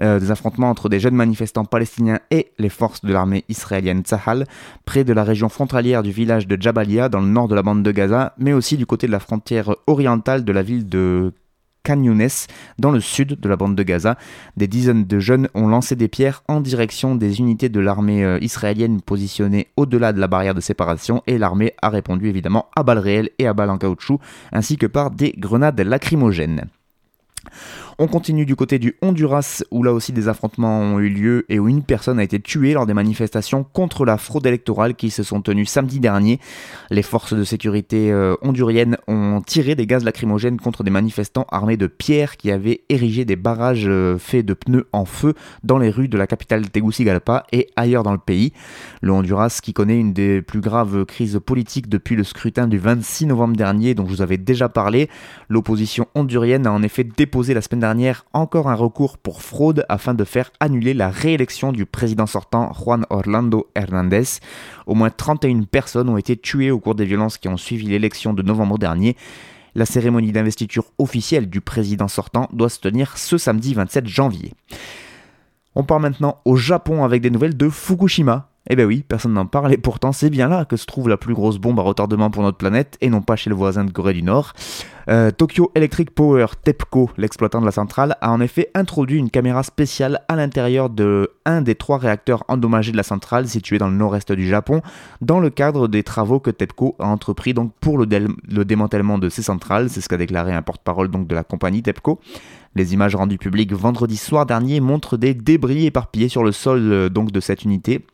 Euh, 0.00 0.18
des 0.18 0.30
affrontements 0.30 0.70
entre 0.70 0.88
des 0.88 0.98
jeunes 0.98 1.14
manifestants 1.14 1.66
palestiniens 1.70 2.20
et 2.30 2.52
les 2.58 2.68
forces 2.68 3.04
de 3.04 3.12
l'armée 3.12 3.44
israélienne 3.48 4.02
Tzahal, 4.02 4.46
près 4.84 5.04
de 5.04 5.12
la 5.12 5.24
région 5.24 5.48
frontalière 5.48 6.02
du 6.02 6.10
village 6.10 6.46
de 6.46 6.60
Jabalia, 6.60 7.08
dans 7.08 7.20
le 7.20 7.28
nord 7.28 7.48
de 7.48 7.54
la 7.54 7.62
bande 7.62 7.82
de 7.82 7.92
Gaza, 7.92 8.34
mais 8.38 8.52
aussi 8.52 8.76
du 8.76 8.86
côté 8.86 9.06
de 9.06 9.12
la 9.12 9.20
frontière 9.20 9.74
orientale 9.86 10.44
de 10.44 10.52
la 10.52 10.62
ville 10.62 10.86
de 10.86 11.32
Khan 11.82 12.02
dans 12.78 12.90
le 12.90 13.00
sud 13.00 13.40
de 13.40 13.48
la 13.48 13.56
bande 13.56 13.74
de 13.74 13.82
Gaza. 13.82 14.16
Des 14.56 14.68
dizaines 14.68 15.04
de 15.04 15.18
jeunes 15.18 15.48
ont 15.54 15.68
lancé 15.68 15.96
des 15.96 16.08
pierres 16.08 16.42
en 16.48 16.60
direction 16.60 17.14
des 17.14 17.40
unités 17.40 17.68
de 17.68 17.80
l'armée 17.80 18.24
euh, 18.24 18.38
israélienne 18.40 19.00
positionnées 19.00 19.68
au-delà 19.76 20.12
de 20.12 20.20
la 20.20 20.28
barrière 20.28 20.54
de 20.54 20.60
séparation 20.60 21.22
et 21.26 21.38
l'armée 21.38 21.74
a 21.80 21.88
répondu 21.88 22.28
évidemment 22.28 22.66
à 22.76 22.82
balles 22.82 22.98
réelles 22.98 23.30
et 23.38 23.46
à 23.46 23.54
balles 23.54 23.70
en 23.70 23.78
caoutchouc 23.78 24.20
ainsi 24.52 24.76
que 24.76 24.86
par 24.86 25.10
des 25.10 25.32
grenades 25.36 25.80
lacrymogènes. 25.80 26.66
On 28.02 28.06
continue 28.06 28.46
du 28.46 28.56
côté 28.56 28.78
du 28.78 28.96
Honduras 29.02 29.62
où 29.70 29.82
là 29.82 29.92
aussi 29.92 30.14
des 30.14 30.26
affrontements 30.26 30.80
ont 30.80 31.00
eu 31.00 31.10
lieu 31.10 31.44
et 31.50 31.58
où 31.58 31.68
une 31.68 31.82
personne 31.82 32.18
a 32.18 32.22
été 32.22 32.40
tuée 32.40 32.72
lors 32.72 32.86
des 32.86 32.94
manifestations 32.94 33.62
contre 33.62 34.06
la 34.06 34.16
fraude 34.16 34.46
électorale 34.46 34.94
qui 34.94 35.10
se 35.10 35.22
sont 35.22 35.42
tenues 35.42 35.66
samedi 35.66 36.00
dernier. 36.00 36.40
Les 36.88 37.02
forces 37.02 37.34
de 37.34 37.44
sécurité 37.44 38.10
euh, 38.10 38.36
honduriennes 38.40 38.96
ont 39.06 39.42
tiré 39.46 39.74
des 39.74 39.86
gaz 39.86 40.02
lacrymogènes 40.02 40.58
contre 40.58 40.82
des 40.82 40.90
manifestants 40.90 41.44
armés 41.50 41.76
de 41.76 41.88
pierres 41.88 42.38
qui 42.38 42.50
avaient 42.50 42.80
érigé 42.88 43.26
des 43.26 43.36
barrages 43.36 43.84
euh, 43.86 44.16
faits 44.16 44.46
de 44.46 44.54
pneus 44.54 44.86
en 44.92 45.04
feu 45.04 45.34
dans 45.62 45.76
les 45.76 45.90
rues 45.90 46.08
de 46.08 46.16
la 46.16 46.26
capitale 46.26 46.70
Tegucigalpa 46.70 47.44
et 47.52 47.68
ailleurs 47.76 48.02
dans 48.02 48.12
le 48.12 48.18
pays. 48.18 48.54
Le 49.02 49.12
Honduras 49.12 49.60
qui 49.62 49.74
connaît 49.74 50.00
une 50.00 50.14
des 50.14 50.40
plus 50.40 50.62
graves 50.62 51.04
crises 51.04 51.38
politiques 51.44 51.90
depuis 51.90 52.16
le 52.16 52.24
scrutin 52.24 52.66
du 52.66 52.78
26 52.78 53.26
novembre 53.26 53.56
dernier 53.56 53.92
dont 53.94 54.06
je 54.06 54.10
vous 54.10 54.22
avais 54.22 54.38
déjà 54.38 54.70
parlé. 54.70 55.10
L'opposition 55.50 56.06
hondurienne 56.14 56.66
a 56.66 56.72
en 56.72 56.82
effet 56.82 57.04
déposé 57.04 57.52
la 57.52 57.60
semaine 57.60 57.80
dernière 57.80 57.89
encore 58.32 58.68
un 58.68 58.74
recours 58.74 59.18
pour 59.18 59.42
fraude 59.42 59.84
afin 59.88 60.14
de 60.14 60.24
faire 60.24 60.50
annuler 60.60 60.94
la 60.94 61.10
réélection 61.10 61.72
du 61.72 61.86
président 61.86 62.26
sortant 62.26 62.72
Juan 62.72 63.06
Orlando 63.10 63.68
Hernandez. 63.74 64.24
Au 64.86 64.94
moins 64.94 65.10
31 65.10 65.62
personnes 65.62 66.08
ont 66.08 66.16
été 66.16 66.36
tuées 66.36 66.70
au 66.70 66.78
cours 66.78 66.94
des 66.94 67.04
violences 67.04 67.38
qui 67.38 67.48
ont 67.48 67.56
suivi 67.56 67.86
l'élection 67.86 68.32
de 68.32 68.42
novembre 68.42 68.78
dernier. 68.78 69.16
La 69.74 69.86
cérémonie 69.86 70.32
d'investiture 70.32 70.84
officielle 70.98 71.48
du 71.48 71.60
président 71.60 72.08
sortant 72.08 72.48
doit 72.52 72.68
se 72.68 72.80
tenir 72.80 73.16
ce 73.16 73.38
samedi 73.38 73.74
27 73.74 74.06
janvier. 74.06 74.52
On 75.74 75.84
part 75.84 76.00
maintenant 76.00 76.40
au 76.44 76.56
Japon 76.56 77.04
avec 77.04 77.22
des 77.22 77.30
nouvelles 77.30 77.56
de 77.56 77.68
Fukushima, 77.68 78.49
eh 78.72 78.76
ben 78.76 78.86
oui, 78.86 79.04
personne 79.06 79.32
n'en 79.32 79.46
parle, 79.46 79.72
et 79.72 79.78
pourtant 79.78 80.12
c'est 80.12 80.30
bien 80.30 80.48
là 80.48 80.64
que 80.64 80.76
se 80.76 80.86
trouve 80.86 81.08
la 81.08 81.16
plus 81.16 81.34
grosse 81.34 81.58
bombe 81.58 81.80
à 81.80 81.82
retardement 81.82 82.30
pour 82.30 82.44
notre 82.44 82.56
planète, 82.56 82.96
et 83.00 83.10
non 83.10 83.20
pas 83.20 83.34
chez 83.34 83.50
le 83.50 83.56
voisin 83.56 83.84
de 83.84 83.90
Corée 83.90 84.12
du 84.12 84.22
Nord. 84.22 84.52
Euh, 85.08 85.32
Tokyo 85.32 85.72
Electric 85.74 86.12
Power, 86.12 86.46
TEPCO, 86.62 87.10
l'exploitant 87.16 87.60
de 87.60 87.66
la 87.66 87.72
centrale, 87.72 88.16
a 88.20 88.30
en 88.30 88.40
effet 88.40 88.70
introduit 88.74 89.18
une 89.18 89.28
caméra 89.28 89.64
spéciale 89.64 90.20
à 90.28 90.36
l'intérieur 90.36 90.88
de 90.88 91.30
un 91.44 91.62
des 91.62 91.74
trois 91.74 91.98
réacteurs 91.98 92.44
endommagés 92.46 92.92
de 92.92 92.96
la 92.96 93.02
centrale 93.02 93.48
situé 93.48 93.78
dans 93.78 93.88
le 93.88 93.96
nord-est 93.96 94.30
du 94.30 94.46
Japon, 94.46 94.82
dans 95.20 95.40
le 95.40 95.50
cadre 95.50 95.88
des 95.88 96.04
travaux 96.04 96.38
que 96.38 96.52
TEPCO 96.52 96.94
a 97.00 97.08
entrepris 97.08 97.54
donc 97.54 97.72
pour 97.80 97.98
le, 97.98 98.06
le 98.06 98.64
démantèlement 98.64 99.18
de 99.18 99.28
ces 99.28 99.42
centrales, 99.42 99.90
c'est 99.90 100.00
ce 100.00 100.08
qu'a 100.08 100.16
déclaré 100.16 100.52
un 100.52 100.62
porte-parole 100.62 101.10
de 101.10 101.34
la 101.34 101.42
compagnie 101.42 101.82
TEPCO. 101.82 102.20
Les 102.76 102.94
images 102.94 103.16
rendues 103.16 103.38
publiques 103.38 103.72
vendredi 103.72 104.16
soir 104.16 104.46
dernier 104.46 104.78
montrent 104.78 105.16
des 105.16 105.34
débris 105.34 105.86
éparpillés 105.86 106.28
sur 106.28 106.44
le 106.44 106.52
sol 106.52 106.92
euh, 106.92 107.08
donc 107.08 107.32
de 107.32 107.40
cette 107.40 107.64
unité 107.64 108.06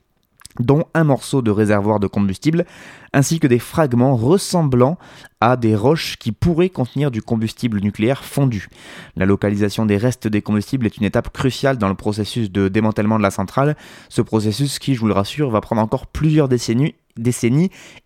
dont 0.61 0.85
un 0.95 1.05
morceau 1.05 1.43
de 1.43 1.51
réservoir 1.51 2.01
de 2.01 2.07
combustible, 2.07 2.65
ainsi 3.13 3.41
que 3.41 3.47
des 3.47 3.59
fragments 3.59 4.17
ressemblant 4.17 4.99
à 5.41 5.57
des 5.57 5.77
roches 5.77 6.17
qui 6.19 6.33
pourraient 6.33 6.69
contenir 6.69 7.11
du 7.11 7.23
combustible 7.23 7.81
nucléaire 7.81 8.25
fondu. 8.25 8.69
La 9.17 9.27
localisation 9.27 9.87
des 9.87 9.97
restes 9.97 10.29
des 10.29 10.43
combustibles 10.43 10.87
est 10.87 10.97
une 10.97 11.05
étape 11.05 11.33
cruciale 11.33 11.79
dans 11.79 11.89
le 11.89 11.95
processus 11.95 12.51
de 12.51 12.69
démantèlement 12.69 13.19
de 13.19 13.23
la 13.23 13.31
centrale, 13.31 13.77
ce 14.09 14.23
processus 14.23 14.79
qui, 14.79 14.95
je 14.95 15.01
vous 15.01 15.09
le 15.09 15.15
rassure, 15.15 15.51
va 15.51 15.61
prendre 15.61 15.83
encore 15.83 16.07
plusieurs 16.07 16.49
décennies 16.49 16.95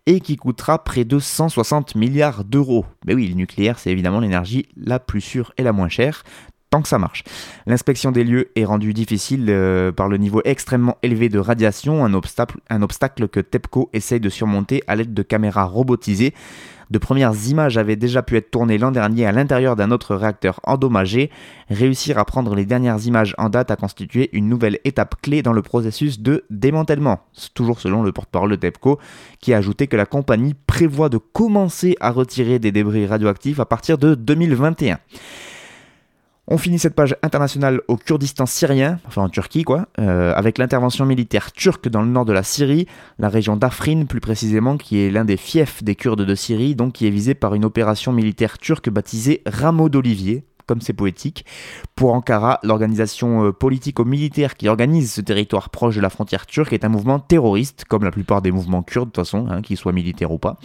et 0.05 0.19
qui 0.19 0.37
coûtera 0.37 0.83
près 0.83 1.03
de 1.03 1.19
160 1.19 1.95
milliards 1.95 2.43
d'euros. 2.43 2.85
Mais 3.05 3.13
oui, 3.13 3.27
le 3.27 3.35
nucléaire, 3.35 3.79
c'est 3.79 3.91
évidemment 3.91 4.19
l'énergie 4.19 4.67
la 4.77 4.99
plus 4.99 5.21
sûre 5.21 5.53
et 5.57 5.63
la 5.63 5.73
moins 5.73 5.89
chère, 5.89 6.23
tant 6.71 6.81
que 6.81 6.87
ça 6.87 6.97
marche. 6.97 7.23
L'inspection 7.67 8.11
des 8.11 8.23
lieux 8.23 8.49
est 8.55 8.65
rendue 8.65 8.93
difficile 8.93 9.45
euh, 9.49 9.91
par 9.91 10.07
le 10.07 10.17
niveau 10.17 10.41
extrêmement 10.45 10.97
élevé 11.03 11.29
de 11.29 11.37
radiation, 11.37 12.03
un 12.03 12.13
obstacle, 12.13 12.57
un 12.69 12.81
obstacle 12.81 13.27
que 13.27 13.41
TEPCO 13.41 13.89
essaye 13.93 14.21
de 14.21 14.29
surmonter 14.29 14.81
à 14.87 14.95
l'aide 14.95 15.13
de 15.13 15.21
caméras 15.21 15.65
robotisées. 15.65 16.33
De 16.89 16.97
premières 16.97 17.33
images 17.47 17.77
avaient 17.77 17.95
déjà 17.95 18.21
pu 18.21 18.35
être 18.35 18.51
tournées 18.51 18.77
l'an 18.77 18.91
dernier 18.91 19.25
à 19.25 19.31
l'intérieur 19.31 19.77
d'un 19.77 19.91
autre 19.91 20.15
réacteur 20.15 20.59
endommagé. 20.63 21.29
Réussir 21.69 22.17
à 22.17 22.25
prendre 22.25 22.53
les 22.53 22.65
dernières 22.65 23.05
images 23.05 23.33
en 23.37 23.47
date 23.47 23.71
a 23.71 23.77
constitué 23.77 24.29
une 24.33 24.49
nouvelle 24.49 24.79
étape 24.83 25.15
clé 25.21 25.41
dans 25.41 25.53
le 25.53 25.61
processus 25.61 26.19
de 26.19 26.43
démantèlement. 26.49 27.19
Toujours 27.53 27.79
selon 27.79 28.03
le 28.03 28.11
porte-parole 28.11 28.51
de 28.51 28.55
TEPCO, 28.57 28.99
qui 29.39 29.53
a 29.53 29.57
ajouté 29.57 29.87
que 29.87 29.95
la 29.95 30.05
compagnie 30.05 30.53
prévoit 30.53 31.07
de 31.07 31.17
commencer 31.17 31.95
à 32.01 32.11
retirer 32.11 32.59
des 32.59 32.73
débris 32.73 33.05
radioactifs 33.05 33.61
à 33.61 33.65
partir 33.65 33.97
de 33.97 34.13
2021. 34.15 34.99
On 36.53 36.57
finit 36.57 36.79
cette 36.79 36.95
page 36.95 37.15
internationale 37.23 37.79
au 37.87 37.95
Kurdistan 37.95 38.45
syrien, 38.45 38.99
enfin 39.07 39.21
en 39.21 39.29
Turquie 39.29 39.63
quoi, 39.63 39.87
euh, 39.99 40.33
avec 40.35 40.57
l'intervention 40.57 41.05
militaire 41.05 41.53
turque 41.53 41.87
dans 41.87 42.01
le 42.01 42.09
nord 42.09 42.25
de 42.25 42.33
la 42.33 42.43
Syrie, 42.43 42.87
la 43.19 43.29
région 43.29 43.55
d'Afrin 43.55 44.03
plus 44.03 44.19
précisément, 44.19 44.75
qui 44.75 44.99
est 44.99 45.11
l'un 45.11 45.23
des 45.23 45.37
fiefs 45.37 45.81
des 45.81 45.95
Kurdes 45.95 46.25
de 46.25 46.35
Syrie, 46.35 46.75
donc 46.75 46.91
qui 46.91 47.07
est 47.07 47.09
visé 47.09 47.35
par 47.35 47.55
une 47.55 47.63
opération 47.63 48.11
militaire 48.11 48.57
turque 48.57 48.89
baptisée 48.89 49.43
Rameau 49.45 49.87
d'Olivier, 49.87 50.43
comme 50.65 50.81
c'est 50.81 50.91
poétique. 50.91 51.45
Pour 51.95 52.13
Ankara, 52.13 52.59
l'organisation 52.63 53.45
euh, 53.45 53.53
politico-militaire 53.53 54.57
qui 54.57 54.67
organise 54.67 55.13
ce 55.13 55.21
territoire 55.21 55.69
proche 55.69 55.95
de 55.95 56.01
la 56.01 56.09
frontière 56.09 56.45
turque 56.45 56.73
est 56.73 56.83
un 56.83 56.89
mouvement 56.89 57.19
terroriste, 57.19 57.85
comme 57.85 58.03
la 58.03 58.11
plupart 58.11 58.41
des 58.41 58.51
mouvements 58.51 58.83
kurdes 58.83 59.07
de 59.07 59.13
toute 59.13 59.25
façon, 59.25 59.47
hein, 59.49 59.61
qu'ils 59.61 59.77
soient 59.77 59.93
militaires 59.93 60.33
ou 60.33 60.37
pas. 60.37 60.57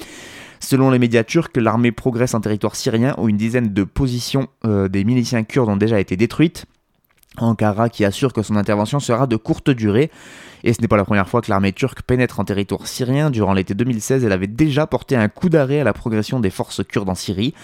Selon 0.69 0.91
les 0.91 0.99
médias 0.99 1.23
turcs, 1.23 1.53
l'armée 1.55 1.93
progresse 1.93 2.35
en 2.35 2.41
territoire 2.41 2.75
syrien 2.75 3.15
où 3.19 3.29
une 3.29 3.37
dizaine 3.37 3.73
de 3.73 3.85
positions 3.85 4.49
euh, 4.65 4.89
des 4.89 5.05
miliciens 5.05 5.45
kurdes 5.45 5.69
ont 5.69 5.77
déjà 5.77 6.01
été 6.01 6.17
détruites. 6.17 6.67
Ankara 7.37 7.89
qui 7.89 8.05
assure 8.05 8.33
que 8.33 8.43
son 8.43 8.57
intervention 8.57 8.99
sera 8.99 9.29
de 9.29 9.37
courte 9.37 9.71
durée. 9.71 10.11
Et 10.65 10.73
ce 10.73 10.83
n'est 10.83 10.89
pas 10.89 10.97
la 10.97 11.05
première 11.05 11.29
fois 11.29 11.41
que 11.41 11.51
l'armée 11.51 11.73
turque 11.73 12.03
pénètre 12.03 12.41
en 12.41 12.45
territoire 12.45 12.89
syrien. 12.89 13.31
Durant 13.31 13.53
l'été 13.53 13.75
2016, 13.75 14.25
elle 14.25 14.33
avait 14.33 14.49
déjà 14.49 14.89
porté 14.89 15.15
un 15.15 15.29
coup 15.29 15.49
d'arrêt 15.49 15.79
à 15.79 15.85
la 15.85 15.93
progression 15.93 16.41
des 16.41 16.51
forces 16.51 16.83
kurdes 16.83 17.11
en 17.11 17.15
Syrie 17.15 17.55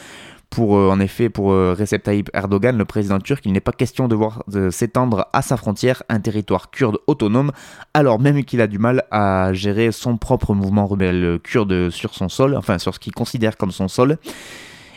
pour 0.52 0.76
euh, 0.76 0.90
en 0.90 1.00
effet 1.00 1.30
pour 1.30 1.52
euh, 1.52 1.74
Recep 1.76 2.02
Tayyip 2.02 2.30
Erdogan, 2.34 2.76
le 2.76 2.84
président 2.84 3.18
turc, 3.18 3.44
il 3.46 3.52
n'est 3.52 3.60
pas 3.60 3.72
question 3.72 4.06
de 4.06 4.14
voir 4.14 4.44
s'étendre 4.70 5.26
à 5.32 5.40
sa 5.40 5.56
frontière 5.56 6.02
un 6.10 6.20
territoire 6.20 6.70
kurde 6.70 6.98
autonome, 7.06 7.52
alors 7.94 8.20
même 8.20 8.44
qu'il 8.44 8.60
a 8.60 8.66
du 8.66 8.78
mal 8.78 9.04
à 9.10 9.52
gérer 9.54 9.92
son 9.92 10.18
propre 10.18 10.54
mouvement 10.54 10.86
rebelle 10.86 11.38
kurde 11.42 11.88
sur 11.88 12.14
son 12.14 12.28
sol, 12.28 12.54
enfin 12.54 12.78
sur 12.78 12.94
ce 12.94 13.00
qu'il 13.00 13.14
considère 13.14 13.56
comme 13.56 13.72
son 13.72 13.88
sol. 13.88 14.18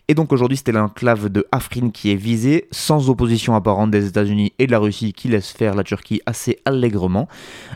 Et 0.07 0.13
donc 0.13 0.31
aujourd'hui, 0.31 0.57
c'était 0.57 0.71
l'enclave 0.71 1.29
de 1.29 1.47
Afrin 1.51 1.89
qui 1.89 2.11
est 2.11 2.15
visée, 2.15 2.67
sans 2.69 3.09
opposition 3.09 3.55
apparente 3.55 3.89
des 3.89 4.05
États-Unis 4.07 4.53
et 4.59 4.67
de 4.67 4.71
la 4.71 4.77
Russie 4.77 5.13
qui 5.13 5.29
laisse 5.29 5.49
faire 5.49 5.73
la 5.73 5.83
Turquie 5.83 6.21
assez 6.27 6.59
allègrement. 6.65 7.27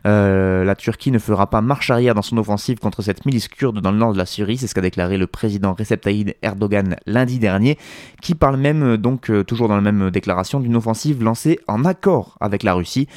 Euh, 0.05 0.63
la 0.63 0.75
Turquie 0.75 1.09
ne 1.09 1.17
fera 1.17 1.49
pas 1.49 1.61
marche 1.61 1.89
arrière 1.89 2.13
dans 2.13 2.21
son 2.21 2.37
offensive 2.37 2.77
contre 2.77 3.01
cette 3.01 3.25
milice 3.25 3.47
kurde 3.47 3.81
dans 3.81 3.91
le 3.91 3.97
nord 3.97 4.13
de 4.13 4.19
la 4.19 4.27
Syrie, 4.27 4.57
c'est 4.59 4.67
ce 4.67 4.75
qu'a 4.75 4.81
déclaré 4.81 5.17
le 5.17 5.25
président 5.25 5.73
Recep 5.73 6.01
Tayyip 6.01 6.35
Erdogan 6.43 6.97
lundi 7.07 7.39
dernier, 7.39 7.79
qui 8.21 8.35
parle 8.35 8.57
même, 8.57 8.83
euh, 8.83 8.97
donc 8.97 9.31
euh, 9.31 9.43
toujours 9.43 9.67
dans 9.67 9.75
la 9.75 9.81
même 9.81 10.11
déclaration, 10.11 10.59
d'une 10.59 10.75
offensive 10.75 11.23
lancée 11.23 11.59
en 11.67 11.83
accord 11.83 12.37
avec 12.41 12.61
la 12.61 12.75
Russie. 12.75 13.07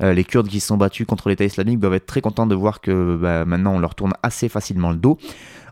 les 0.00 0.24
Kurdes 0.24 0.48
qui 0.48 0.58
se 0.58 0.66
sont 0.66 0.76
battus 0.76 1.06
contre 1.06 1.28
l'État 1.28 1.44
islamique 1.44 1.78
doivent 1.78 1.94
être 1.94 2.06
très 2.06 2.20
contents 2.20 2.46
de 2.46 2.54
voir 2.54 2.80
que 2.80 3.16
bah, 3.16 3.44
maintenant 3.44 3.74
on 3.74 3.78
leur 3.78 3.94
tourne 3.94 4.12
assez 4.22 4.48
facilement 4.48 4.90
le 4.90 4.96
dos. 4.96 5.18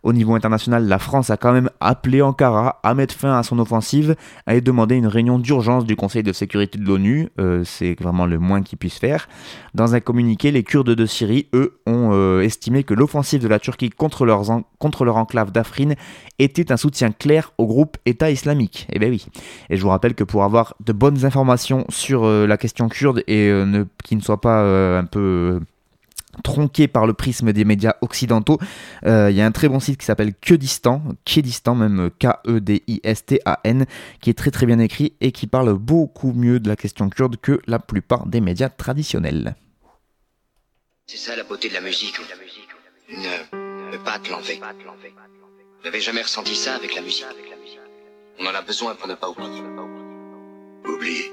Au 0.04 0.12
niveau 0.12 0.34
international, 0.34 0.86
la 0.86 0.98
France 0.98 1.30
a 1.30 1.38
quand 1.38 1.52
même 1.52 1.70
appelé 1.80 2.20
Ankara 2.20 2.78
à 2.82 2.92
mettre 2.92 3.14
fin 3.14 3.38
à 3.38 3.42
son 3.42 3.58
offensive 3.58 4.16
et 4.46 4.60
demandé 4.60 4.96
une 4.96 5.06
réunion 5.06 5.38
d'urgence 5.38 5.86
du 5.86 5.96
Conseil 5.96 6.22
de 6.22 6.34
sécurité 6.34 6.78
de 6.78 6.84
l'ONU. 6.84 7.30
Euh, 7.40 7.64
c'est 7.64 7.98
vraiment 7.98 8.26
le 8.26 8.38
moins 8.38 8.60
qu'ils 8.60 8.76
puissent 8.76 8.98
faire. 8.98 9.28
Dans 9.72 9.94
un 9.94 10.00
communiqué, 10.00 10.50
les 10.50 10.62
Kurdes 10.62 10.90
de 10.90 11.06
Syrie, 11.06 11.48
eux, 11.54 11.80
ont 11.86 12.10
euh, 12.12 12.42
estimé 12.42 12.84
que 12.84 12.92
l'offensive 12.92 13.40
de 13.42 13.48
la 13.48 13.58
Turquie 13.58 13.88
contre, 13.88 14.26
leur 14.26 15.16
enclave 15.16 15.52
d'Afrin 15.52 15.94
était 16.38 16.70
un 16.70 16.76
soutien 16.76 17.10
clair 17.10 17.52
au 17.56 17.66
groupe 17.66 17.96
État 18.04 18.30
islamique. 18.30 18.86
Eh 18.92 18.98
bien 18.98 19.08
oui. 19.08 19.26
Et 19.70 19.78
je 19.78 19.82
vous 19.82 19.88
rappelle 19.88 20.14
que 20.14 20.24
pour 20.24 20.44
avoir 20.44 20.74
de 20.84 20.92
bonnes 20.92 21.24
informations 21.24 21.86
sur 21.88 22.24
euh, 22.24 22.46
la 22.46 22.58
question 22.58 22.90
kurde 22.90 23.22
et 23.26 23.50
qui 24.04 24.16
ne 24.16 24.20
soit 24.20 24.42
pas 24.42 24.98
un 24.98 25.04
peu 25.06 25.60
tronqué 26.42 26.88
par 26.88 27.06
le 27.06 27.14
prisme 27.14 27.52
des 27.52 27.64
médias 27.64 27.94
occidentaux. 28.00 28.58
Euh, 29.06 29.30
il 29.30 29.36
y 29.36 29.40
a 29.40 29.46
un 29.46 29.52
très 29.52 29.68
bon 29.68 29.80
site 29.80 29.98
qui 29.98 30.06
s'appelle 30.06 30.34
Kedistan, 30.34 31.02
Kedistan 31.24 31.74
même 31.74 32.10
K-E-D-I-S-T-A-N, 32.18 33.86
qui 34.20 34.30
est 34.30 34.34
très 34.34 34.50
très 34.50 34.66
bien 34.66 34.78
écrit 34.78 35.14
et 35.20 35.32
qui 35.32 35.46
parle 35.46 35.72
beaucoup 35.74 36.32
mieux 36.32 36.60
de 36.60 36.68
la 36.68 36.76
question 36.76 37.08
kurde 37.08 37.36
que 37.36 37.60
la 37.66 37.78
plupart 37.78 38.26
des 38.26 38.40
médias 38.40 38.68
traditionnels. 38.68 39.54
C'est 41.06 41.18
ça 41.18 41.36
la 41.36 41.44
beauté 41.44 41.68
de 41.68 41.74
la 41.74 41.80
musique. 41.80 42.18
Ne, 43.10 43.92
ne 43.92 43.96
pas 43.98 44.18
te 44.18 44.30
l'enlever. 44.30 44.58
Vous 44.58 45.84
n'avez 45.84 46.00
jamais 46.00 46.22
ressenti 46.22 46.54
ça 46.56 46.76
avec 46.76 46.94
la 46.94 47.02
musique 47.02 47.26
On 48.40 48.46
en 48.46 48.54
a 48.54 48.62
besoin 48.62 48.94
pour 48.94 49.06
ne 49.06 49.14
pas 49.14 49.28
oublier. 49.28 49.62
Oublier. 50.86 51.30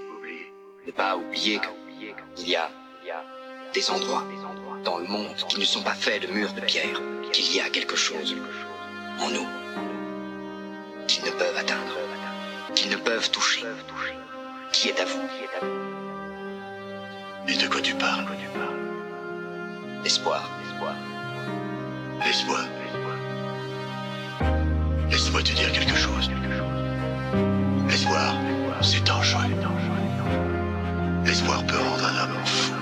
Ne 0.86 0.91
pas 0.91 1.15
oublier 1.15 1.60
qu'il 2.36 2.50
y 2.50 2.55
a 2.55 2.70
des 3.74 3.89
endroits 3.89 4.24
dans 4.84 4.98
le 4.98 5.06
monde 5.06 5.36
qui 5.50 5.60
ne 5.60 5.66
sont 5.66 5.82
pas 5.82 5.94
faits 5.94 6.24
de 6.24 6.28
murs 6.34 6.54
de 6.54 6.62
pierre, 6.62 7.02
qu'il 7.32 7.56
y 7.56 7.60
a 7.60 7.70
quelque 7.70 7.96
chose 7.96 8.36
en 9.20 9.30
nous 9.30 9.48
qu'ils 11.08 11.26
ne 11.26 11.32
peuvent 11.32 11.58
atteindre, 11.58 11.98
qu'ils 12.74 12.90
ne 12.90 12.96
peuvent 12.96 13.30
toucher, 13.32 13.64
qui 14.72 14.90
est 14.90 15.00
à 15.00 15.06
vous. 15.06 15.20
Et 17.48 17.58
de 17.58 17.68
quoi 17.68 17.82
tu 17.82 17.94
parles 17.96 18.26
L'espoir. 20.04 20.50
L'espoir. 22.26 22.66
Laisse-moi 25.10 25.44
te 25.44 25.52
dire 25.52 25.72
quelque 25.74 25.96
chose. 25.96 26.30
L'espoir, 27.90 28.36
c'est 28.82 29.04
dangereux. 29.04 29.42
L'espoir 31.26 31.66
peut 31.66 31.78
rendre 31.78 32.06
un 32.06 32.24
homme 32.24 32.46
fou. 32.46 32.81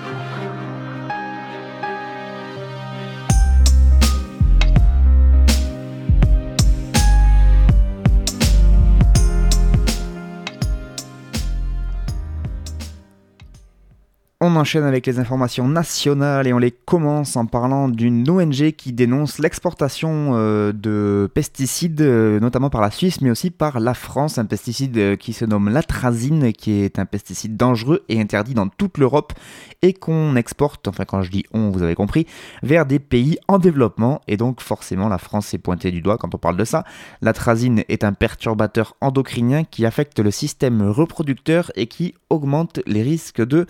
On 14.41 14.55
enchaîne 14.55 14.85
avec 14.85 15.05
les 15.05 15.19
informations 15.19 15.67
nationales 15.67 16.47
et 16.47 16.53
on 16.53 16.59
les 16.59 16.71
commence 16.71 17.35
en 17.35 17.45
parlant 17.45 17.89
d'une 17.89 18.29
ONG 18.29 18.71
qui 18.71 18.93
dénonce 18.93 19.37
l'exportation 19.37 20.31
euh, 20.35 20.71
de 20.71 21.29
pesticides, 21.33 21.99
euh, 21.99 22.39
notamment 22.39 22.69
par 22.69 22.79
la 22.79 22.89
Suisse, 22.89 23.19
mais 23.19 23.31
aussi 23.31 23.51
par 23.51 23.81
la 23.81 23.93
France. 23.93 24.37
Un 24.37 24.45
pesticide 24.45 24.97
euh, 24.97 25.15
qui 25.17 25.33
se 25.33 25.43
nomme 25.43 25.67
l'atrazine, 25.67 26.53
qui 26.53 26.71
est 26.71 26.99
un 26.99 27.05
pesticide 27.05 27.57
dangereux 27.57 28.05
et 28.07 28.21
interdit 28.21 28.53
dans 28.53 28.69
toute 28.69 28.97
l'Europe 28.97 29.33
et 29.81 29.91
qu'on 29.91 30.37
exporte, 30.37 30.87
enfin 30.87 31.03
quand 31.03 31.21
je 31.21 31.31
dis 31.31 31.43
on, 31.51 31.69
vous 31.69 31.83
avez 31.83 31.95
compris, 31.95 32.25
vers 32.63 32.85
des 32.85 32.99
pays 32.99 33.39
en 33.49 33.59
développement. 33.59 34.21
Et 34.29 34.37
donc 34.37 34.61
forcément, 34.61 35.09
la 35.09 35.17
France 35.17 35.53
est 35.53 35.57
pointée 35.57 35.91
du 35.91 36.01
doigt 36.01 36.17
quand 36.17 36.33
on 36.33 36.37
parle 36.37 36.55
de 36.55 36.63
ça. 36.63 36.85
L'atrazine 37.21 37.83
est 37.89 38.05
un 38.05 38.13
perturbateur 38.13 38.95
endocrinien 39.01 39.65
qui 39.65 39.85
affecte 39.85 40.21
le 40.21 40.31
système 40.31 40.81
reproducteur 40.81 41.73
et 41.75 41.87
qui 41.87 42.13
augmente 42.29 42.79
les 42.85 43.03
risques 43.03 43.45
de 43.45 43.65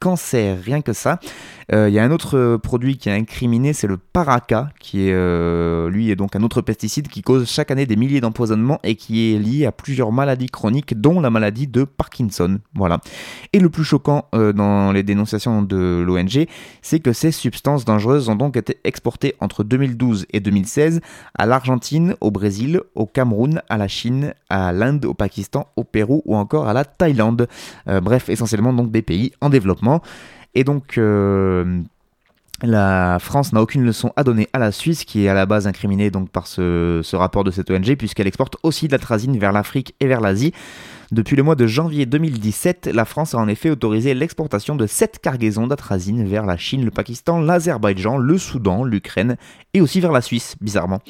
cancer, 0.00 0.58
rien 0.62 0.82
que 0.82 0.92
ça. 0.92 1.18
Euh, 1.72 1.88
il 1.88 1.94
y 1.94 1.98
a 1.98 2.04
un 2.04 2.10
autre 2.10 2.56
produit 2.56 2.98
qui 2.98 3.08
est 3.08 3.12
incriminé, 3.12 3.72
c'est 3.72 3.86
le 3.86 3.96
Paraca, 3.96 4.68
qui 4.78 5.08
est 5.08 5.12
euh, 5.14 5.88
lui 5.88 6.10
est 6.10 6.16
donc 6.16 6.36
un 6.36 6.42
autre 6.42 6.60
pesticide 6.60 7.08
qui 7.08 7.22
cause 7.22 7.48
chaque 7.48 7.70
année 7.70 7.86
des 7.86 7.96
milliers 7.96 8.20
d'empoisonnements 8.20 8.80
et 8.84 8.96
qui 8.96 9.32
est 9.32 9.38
lié 9.38 9.66
à 9.66 9.72
plusieurs 9.72 10.12
maladies 10.12 10.48
chroniques, 10.48 11.00
dont 11.00 11.20
la 11.20 11.30
maladie 11.30 11.66
de 11.66 11.84
Parkinson. 11.84 12.58
Voilà. 12.74 13.00
Et 13.52 13.60
le 13.60 13.70
plus 13.70 13.84
choquant 13.84 14.26
euh, 14.34 14.52
dans 14.52 14.92
les 14.92 15.02
dénonciations 15.02 15.62
de 15.62 16.04
l'ONG, 16.06 16.46
c'est 16.82 17.00
que 17.00 17.12
ces 17.12 17.30
substances 17.30 17.84
dangereuses 17.84 18.28
ont 18.28 18.36
donc 18.36 18.56
été 18.56 18.78
exportées 18.84 19.34
entre 19.40 19.64
2012 19.64 20.26
et 20.32 20.40
2016 20.40 21.00
à 21.36 21.46
l'Argentine, 21.46 22.14
au 22.20 22.30
Brésil, 22.30 22.80
au 22.94 23.06
Cameroun, 23.06 23.62
à 23.68 23.78
la 23.78 23.88
Chine, 23.88 24.34
à 24.50 24.72
l'Inde, 24.72 25.04
au 25.06 25.14
Pakistan, 25.14 25.68
au 25.76 25.84
Pérou 25.84 26.22
ou 26.26 26.36
encore 26.36 26.68
à 26.68 26.72
la 26.72 26.84
Thaïlande. 26.84 27.48
bref, 27.86 28.28
essentiellement 28.28 28.72
donc 28.72 28.90
des 28.90 29.02
pays 29.02 29.32
en 29.40 29.48
Et 30.54 30.64
donc, 30.64 30.98
euh, 30.98 31.82
la 32.62 33.18
France 33.20 33.52
n'a 33.52 33.60
aucune 33.60 33.84
leçon 33.84 34.12
à 34.16 34.22
donner 34.22 34.48
à 34.52 34.58
la 34.58 34.70
Suisse, 34.70 35.04
qui 35.04 35.24
est 35.24 35.28
à 35.28 35.34
la 35.34 35.44
base 35.44 35.66
incriminée 35.66 36.10
donc 36.10 36.30
par 36.30 36.46
ce, 36.46 37.16
rapport 37.16 37.44
de 37.44 37.50
cette 37.50 37.70
ONG, 37.70 37.96
puisqu'elle 37.96 38.26
exporte 38.26 38.56
aussi 38.62 38.88
de 38.88 38.96
la 38.96 39.16
vers 39.38 39.52
l'Afrique 39.52 39.94
et 40.00 40.06
vers 40.06 40.20
l'Asie. 40.20 40.52
Depuis 41.10 41.36
le 41.36 41.42
mois 41.42 41.56
de 41.56 41.66
janvier 41.66 42.06
2017, 42.06 42.90
la 42.92 43.04
France 43.04 43.34
a 43.34 43.38
en 43.38 43.48
effet 43.48 43.70
autorisé 43.70 44.14
l'exportation 44.14 44.76
de 44.76 44.86
7 44.86 45.18
cargaisons 45.20 45.66
d'atrazine 45.66 46.26
vers 46.26 46.46
la 46.46 46.56
Chine, 46.56 46.84
le 46.84 46.90
Pakistan, 46.90 47.40
l'Azerbaïdjan, 47.40 48.16
le 48.16 48.38
Soudan, 48.38 48.84
l'Ukraine 48.84 49.36
et 49.74 49.80
aussi 49.80 50.00
vers 50.00 50.12
la 50.12 50.22
Suisse, 50.22 50.56
bizarrement. 50.60 51.00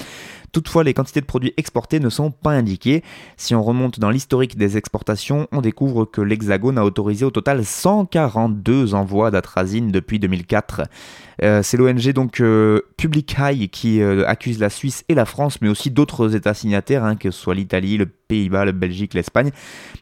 Toutefois, 0.55 0.85
les 0.85 0.95
quantités 0.95 1.21
de 1.21 1.27
produits 1.27 1.53
exportés 1.57 1.99
ne 1.99 2.09
sont 2.09 2.31
pas 2.31 2.53
indiquées. 2.53 3.03
Si 3.37 3.57
on 3.57 3.63
remonte 3.65 3.99
dans 3.99 4.11
l'historique 4.11 4.57
des 4.57 4.77
exportations, 4.77 5.49
on 5.51 5.61
découvre 5.61 6.05
que 6.05 6.21
l'Hexagone 6.21 6.79
a 6.79 6.85
autorisé 6.85 7.25
au 7.25 7.33
total 7.33 7.65
142 7.65 8.95
envois 8.95 9.33
d'atrazine 9.33 9.91
depuis 9.91 10.21
2004. 10.21 10.83
Euh, 11.43 11.65
c'est 11.65 11.77
l'ONG 11.77 12.13
donc 12.13 12.41
euh, 12.41 12.83
Public 12.97 13.35
High 13.37 13.69
qui 13.69 14.01
euh, 14.01 14.25
accuse 14.29 14.61
la 14.61 14.71
Suisse 14.71 15.05
et 15.09 15.17
la 15.17 15.25
France, 15.25 15.61
mais 15.61 15.69
aussi 15.69 15.91
d'autres 15.91 16.37
États 16.37 16.55
signataires, 16.55 17.03
hein, 17.03 17.17
que 17.17 17.33
ce 17.33 17.41
soit 17.41 17.57
l'Italie, 17.57 17.97
le 17.97 18.07
Pays-Bas, 18.07 18.65
la 18.65 18.71
Belgique, 18.71 19.15
l'Espagne, 19.15 19.51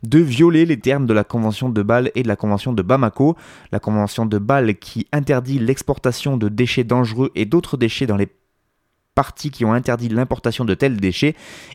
de 0.02 0.18
violer 0.18 0.66
les 0.66 0.78
termes 0.78 1.06
de 1.06 1.14
la 1.14 1.24
Convention 1.24 1.70
de 1.70 1.82
Bâle 1.82 2.10
et 2.14 2.22
de 2.22 2.28
la 2.28 2.36
Convention 2.36 2.74
de 2.74 2.82
Bamako. 2.82 3.36
La 3.72 3.80
Convention 3.80 4.26
de 4.26 4.36
Bâle 4.36 4.74
qui 4.76 5.06
interdit 5.12 5.58
l'exportation 5.58 6.36
de 6.36 6.50
déchets 6.50 6.84
dangereux 6.84 7.30
et 7.34 7.46
d'autres 7.46 7.78
déchets 7.78 8.06
dans 8.06 8.18
les 8.18 8.28
parties 9.14 9.50
qui 9.50 9.64
ont 9.64 9.72
interdit 9.72 10.08
l'importation 10.08 10.64
de 10.64 10.74
tels 10.74 10.98
déchets 10.98 11.34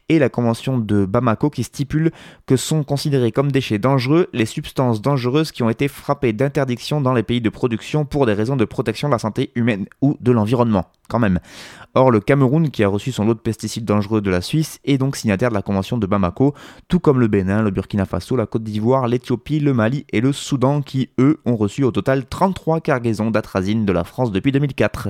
et 0.10 0.20
la 0.20 0.30
convention 0.30 0.78
de 0.78 1.06
Bamako 1.06 1.50
qui 1.50 1.64
stipule 1.64 2.12
que 2.46 2.56
sont 2.56 2.84
considérés 2.84 3.32
comme 3.32 3.52
déchets 3.52 3.80
dangereux 3.80 4.28
les 4.34 4.46
substances 4.46 5.02
dangereuses 5.02 5.52
qui 5.52 5.64
ont 5.64 5.70
été 5.70 5.88
frappées 5.88 6.34
d'interdiction 6.34 7.02
dans 7.02 7.14
les 7.14 7.24
pays 7.24 7.42
de 7.42 7.50
production 7.50 8.06
pour 8.06 8.26
des 8.26 8.34
raisons 8.34 8.56
de 8.56 8.66
protection 8.66 9.08
de 9.08 9.14
la 9.14 9.20
santé 9.20 9.52
humaine 9.56 9.86
ou 10.02 10.18
de 10.20 10.32
l'environnement 10.32 10.86
Or, 11.94 12.12
le 12.12 12.20
Cameroun, 12.20 12.70
qui 12.70 12.84
a 12.84 12.88
reçu 12.88 13.12
son 13.12 13.26
lot 13.26 13.34
de 13.34 13.40
pesticides 13.40 13.86
dangereux 13.86 14.22
de 14.22 14.30
la 14.30 14.42
Suisse, 14.42 14.80
est 14.86 14.98
donc 14.98 15.16
signataire 15.16 15.50
de 15.50 15.56
la 15.56 15.62
convention 15.62 15.98
de 15.98 16.06
Bamako, 16.06 16.54
tout 16.88 17.00
comme 17.00 17.20
le 17.20 17.28
Bénin, 17.28 17.64
le 17.64 17.72
Burkina 17.72 18.06
Faso, 18.06 18.36
la 18.36 18.46
Côte 18.46 18.64
d'Ivoire, 18.64 19.08
l'Éthiopie, 19.08 19.60
le 19.60 19.74
Mali 19.74 20.06
et 20.12 20.22
le 20.22 20.32
Soudan, 20.32 20.82
qui, 20.82 21.10
eux, 21.20 21.40
ont 21.46 21.56
reçu 21.56 21.84
au 21.84 21.92
total 21.92 22.26
33 22.26 22.82
cargaisons 22.82 23.32
d'atrazine 23.32 23.86
de 23.86 23.94
la 23.94 24.04
France 24.04 24.32
depuis 24.32 24.52
2004. 24.52 25.10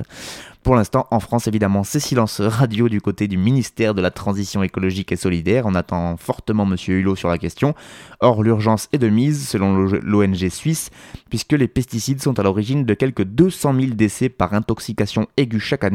Pour 0.68 0.74
l'instant, 0.76 1.06
en 1.10 1.18
France, 1.20 1.46
évidemment, 1.46 1.82
c'est 1.82 1.98
silence 1.98 2.42
radio 2.42 2.90
du 2.90 3.00
côté 3.00 3.26
du 3.26 3.38
ministère 3.38 3.94
de 3.94 4.02
la 4.02 4.10
Transition 4.10 4.62
écologique 4.62 5.12
et 5.12 5.16
solidaire. 5.16 5.64
On 5.64 5.74
attend 5.74 6.16
fortement 6.18 6.64
M. 6.64 6.76
Hulot 6.86 7.16
sur 7.16 7.30
la 7.30 7.38
question. 7.38 7.74
Or, 8.20 8.42
l'urgence 8.42 8.88
est 8.92 8.98
de 8.98 9.08
mise, 9.08 9.48
selon 9.48 9.74
l'ONG 9.74 10.48
suisse, 10.50 10.90
puisque 11.30 11.52
les 11.52 11.68
pesticides 11.68 12.20
sont 12.20 12.38
à 12.38 12.42
l'origine 12.42 12.84
de 12.84 12.92
quelques 12.92 13.24
200 13.24 13.74
000 13.80 13.86
décès 13.94 14.28
par 14.28 14.52
intoxication 14.52 15.26
aiguë 15.38 15.58
chaque 15.60 15.84
année, 15.84 15.87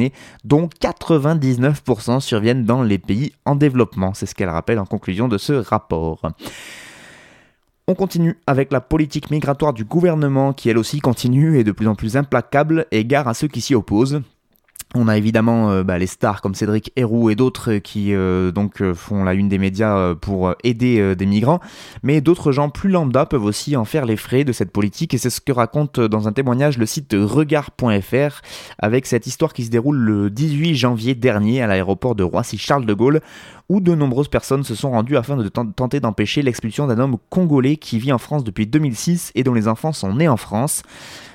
dont 0.43 0.69
99% 0.82 2.19
surviennent 2.19 2.65
dans 2.65 2.84
les 2.84 2.97
pays 2.97 3.34
en 3.45 3.56
développement. 3.56 4.13
C'est 4.13 4.25
ce 4.25 4.36
qu'elle 4.36 4.49
rappelle 4.49 4.79
en 4.79 4.86
conclusion 4.86 5.27
de 5.27 5.38
ce 5.38 5.53
rapport. 5.53 6.21
On 7.88 7.95
continue 7.95 8.39
avec 8.47 8.71
la 8.71 8.79
politique 8.79 9.29
migratoire 9.29 9.73
du 9.73 9.84
gouvernement 9.84 10.53
qui 10.53 10.69
elle 10.69 10.77
aussi 10.77 11.01
continue 11.01 11.60
et 11.60 11.65
de 11.65 11.73
plus 11.73 11.88
en 11.88 11.95
plus 11.95 12.15
implacable, 12.15 12.86
égard 12.91 13.27
à 13.27 13.34
ceux 13.34 13.49
qui 13.49 13.60
s'y 13.60 13.75
opposent. 13.75 14.21
On 14.95 15.08
a 15.08 15.17
évidemment 15.17 15.71
euh, 15.71 15.84
bah, 15.84 15.97
les 15.97 16.06
stars 16.06 16.41
comme 16.41 16.53
Cédric 16.53 16.91
Héroux 16.95 17.32
et 17.32 17.36
d'autres 17.36 17.75
qui 17.77 18.13
euh, 18.13 18.51
donc 18.51 18.79
euh, 18.79 18.93
font 18.93 19.23
la 19.23 19.34
une 19.34 19.49
des 19.49 19.58
médias 19.58 20.13
pour 20.15 20.53
aider 20.63 21.15
des 21.15 21.25
migrants, 21.25 21.60
mais 22.03 22.21
d'autres 22.21 22.51
gens 22.51 22.69
plus 22.69 22.89
lambda 22.89 23.25
peuvent 23.25 23.43
aussi 23.43 23.75
en 23.75 23.86
faire 23.86 24.06
les 24.06 24.15
frais 24.15 24.43
de 24.43 24.51
cette 24.51 24.71
politique. 24.71 25.13
Et 25.13 25.17
c'est 25.17 25.32
ce 25.32 25.41
que 25.41 25.51
raconte 25.51 25.99
dans 25.99 26.27
un 26.27 26.32
témoignage 26.32 26.77
le 26.77 26.86
site 26.86 27.15
regard.fr 27.17 28.41
avec 28.77 29.08
cette 29.08 29.25
histoire 29.25 29.53
qui 29.53 29.63
se 29.63 29.71
déroule 29.71 29.97
le 29.97 30.29
18 30.29 30.75
janvier 30.75 31.15
dernier 31.15 31.62
à 31.62 31.67
l'aéroport 31.67 32.13
de 32.13 32.23
Roissy-Charles 32.23 32.86
de 32.86 32.93
Gaulle 32.93 33.21
où 33.69 33.80
de 33.80 33.95
nombreuses 33.95 34.28
personnes 34.28 34.63
se 34.63 34.76
sont 34.76 34.91
rendues 34.91 35.17
afin 35.17 35.38
de 35.38 35.47
tenter 35.47 35.99
d'empêcher 35.99 36.41
l'expulsion 36.41 36.88
d'un 36.88 36.99
homme 36.99 37.17
congolais 37.30 37.78
qui 37.78 37.97
vit 37.99 38.12
en 38.12 38.17
France 38.17 38.43
depuis 38.43 38.67
2006 38.67 39.32
et 39.36 39.43
dont 39.43 39.54
les 39.54 39.67
enfants 39.67 39.93
sont 39.93 40.15
nés 40.15 40.28
en 40.28 40.38
France. 40.38 40.84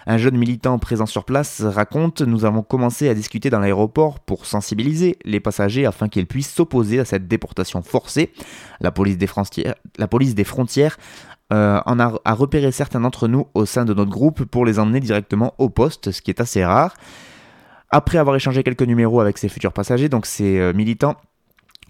Un 0.07 0.19
jeune 0.19 0.37
militant 0.37 0.79
présent 0.79 1.07
sur 1.07 1.25
place 1.25 1.63
raconte 1.63 2.23
Nous 2.23 2.45
avons 2.45 2.63
commencé 2.63 3.09
à 3.09 3.15
discuter 3.15 3.51
dans 3.51 3.59
l'aéroport 3.59 4.21
pour 4.21 4.47
sensibiliser 4.47 5.19
les 5.25 5.41
passagers 5.41 5.87
afin 5.87 6.09
qu'ils 6.09 6.27
puissent 6.27 6.53
s'opposer 6.53 6.99
à 6.99 7.05
cette 7.05 7.29
déportation 7.29 7.83
forcée. 7.83 8.33
La 8.81 8.91
police 8.91 9.19
des 9.19 9.27
frontières, 9.27 10.97
euh, 11.51 11.81
en 11.87 11.99
a, 11.99 12.13
repéré 12.35 12.71
certains 12.73 13.01
d'entre 13.01 13.27
nous 13.27 13.47
au 13.55 13.65
sein 13.65 13.87
de 13.87 13.95
notre 13.95 14.11
groupe 14.11 14.45
pour 14.45 14.67
les 14.67 14.79
emmener 14.79 15.01
directement 15.01 15.55
au 15.59 15.71
poste, 15.71 16.11
ce 16.11 16.21
qui 16.21 16.31
est 16.31 16.41
assez 16.41 16.65
rare. 16.65 16.95
Après 17.91 18.19
avoir 18.19 18.37
échangé 18.37 18.63
quelques 18.63 18.83
numéros 18.83 19.21
avec 19.21 19.39
ces 19.39 19.49
futurs 19.49 19.73
passagers, 19.73 20.11
donc 20.11 20.27
ces 20.27 20.59
euh, 20.59 20.75
militants 20.75 21.17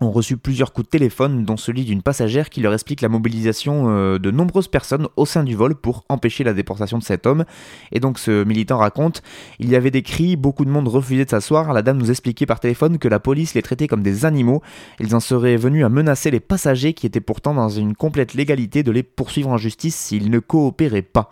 ont 0.00 0.10
reçu 0.10 0.36
plusieurs 0.36 0.72
coups 0.72 0.86
de 0.86 0.90
téléphone, 0.90 1.44
dont 1.44 1.56
celui 1.56 1.84
d'une 1.84 2.02
passagère 2.02 2.50
qui 2.50 2.60
leur 2.60 2.72
explique 2.72 3.00
la 3.00 3.08
mobilisation 3.08 3.86
euh, 3.88 4.18
de 4.18 4.30
nombreuses 4.30 4.68
personnes 4.68 5.08
au 5.16 5.26
sein 5.26 5.44
du 5.44 5.54
vol 5.54 5.74
pour 5.74 6.04
empêcher 6.08 6.44
la 6.44 6.54
déportation 6.54 6.98
de 6.98 7.02
cet 7.02 7.26
homme. 7.26 7.44
Et 7.92 8.00
donc 8.00 8.18
ce 8.18 8.44
militant 8.44 8.78
raconte 8.78 9.22
Il 9.58 9.68
y 9.68 9.76
avait 9.76 9.90
des 9.90 10.02
cris, 10.02 10.36
beaucoup 10.36 10.64
de 10.64 10.70
monde 10.70 10.88
refusait 10.88 11.24
de 11.24 11.30
s'asseoir. 11.30 11.72
La 11.72 11.82
dame 11.82 11.98
nous 11.98 12.10
expliquait 12.10 12.46
par 12.46 12.60
téléphone 12.60 12.98
que 12.98 13.08
la 13.08 13.20
police 13.20 13.54
les 13.54 13.62
traitait 13.62 13.86
comme 13.86 14.02
des 14.02 14.24
animaux. 14.24 14.62
Ils 15.00 15.14
en 15.14 15.20
seraient 15.20 15.56
venus 15.56 15.84
à 15.84 15.88
menacer 15.88 16.30
les 16.30 16.40
passagers 16.40 16.94
qui 16.94 17.06
étaient 17.06 17.20
pourtant 17.20 17.54
dans 17.54 17.68
une 17.68 17.94
complète 17.94 18.34
légalité 18.34 18.82
de 18.82 18.92
les 18.92 19.02
poursuivre 19.02 19.50
en 19.50 19.56
justice 19.56 19.96
s'ils 19.96 20.30
ne 20.30 20.38
coopéraient 20.38 21.02
pas 21.02 21.30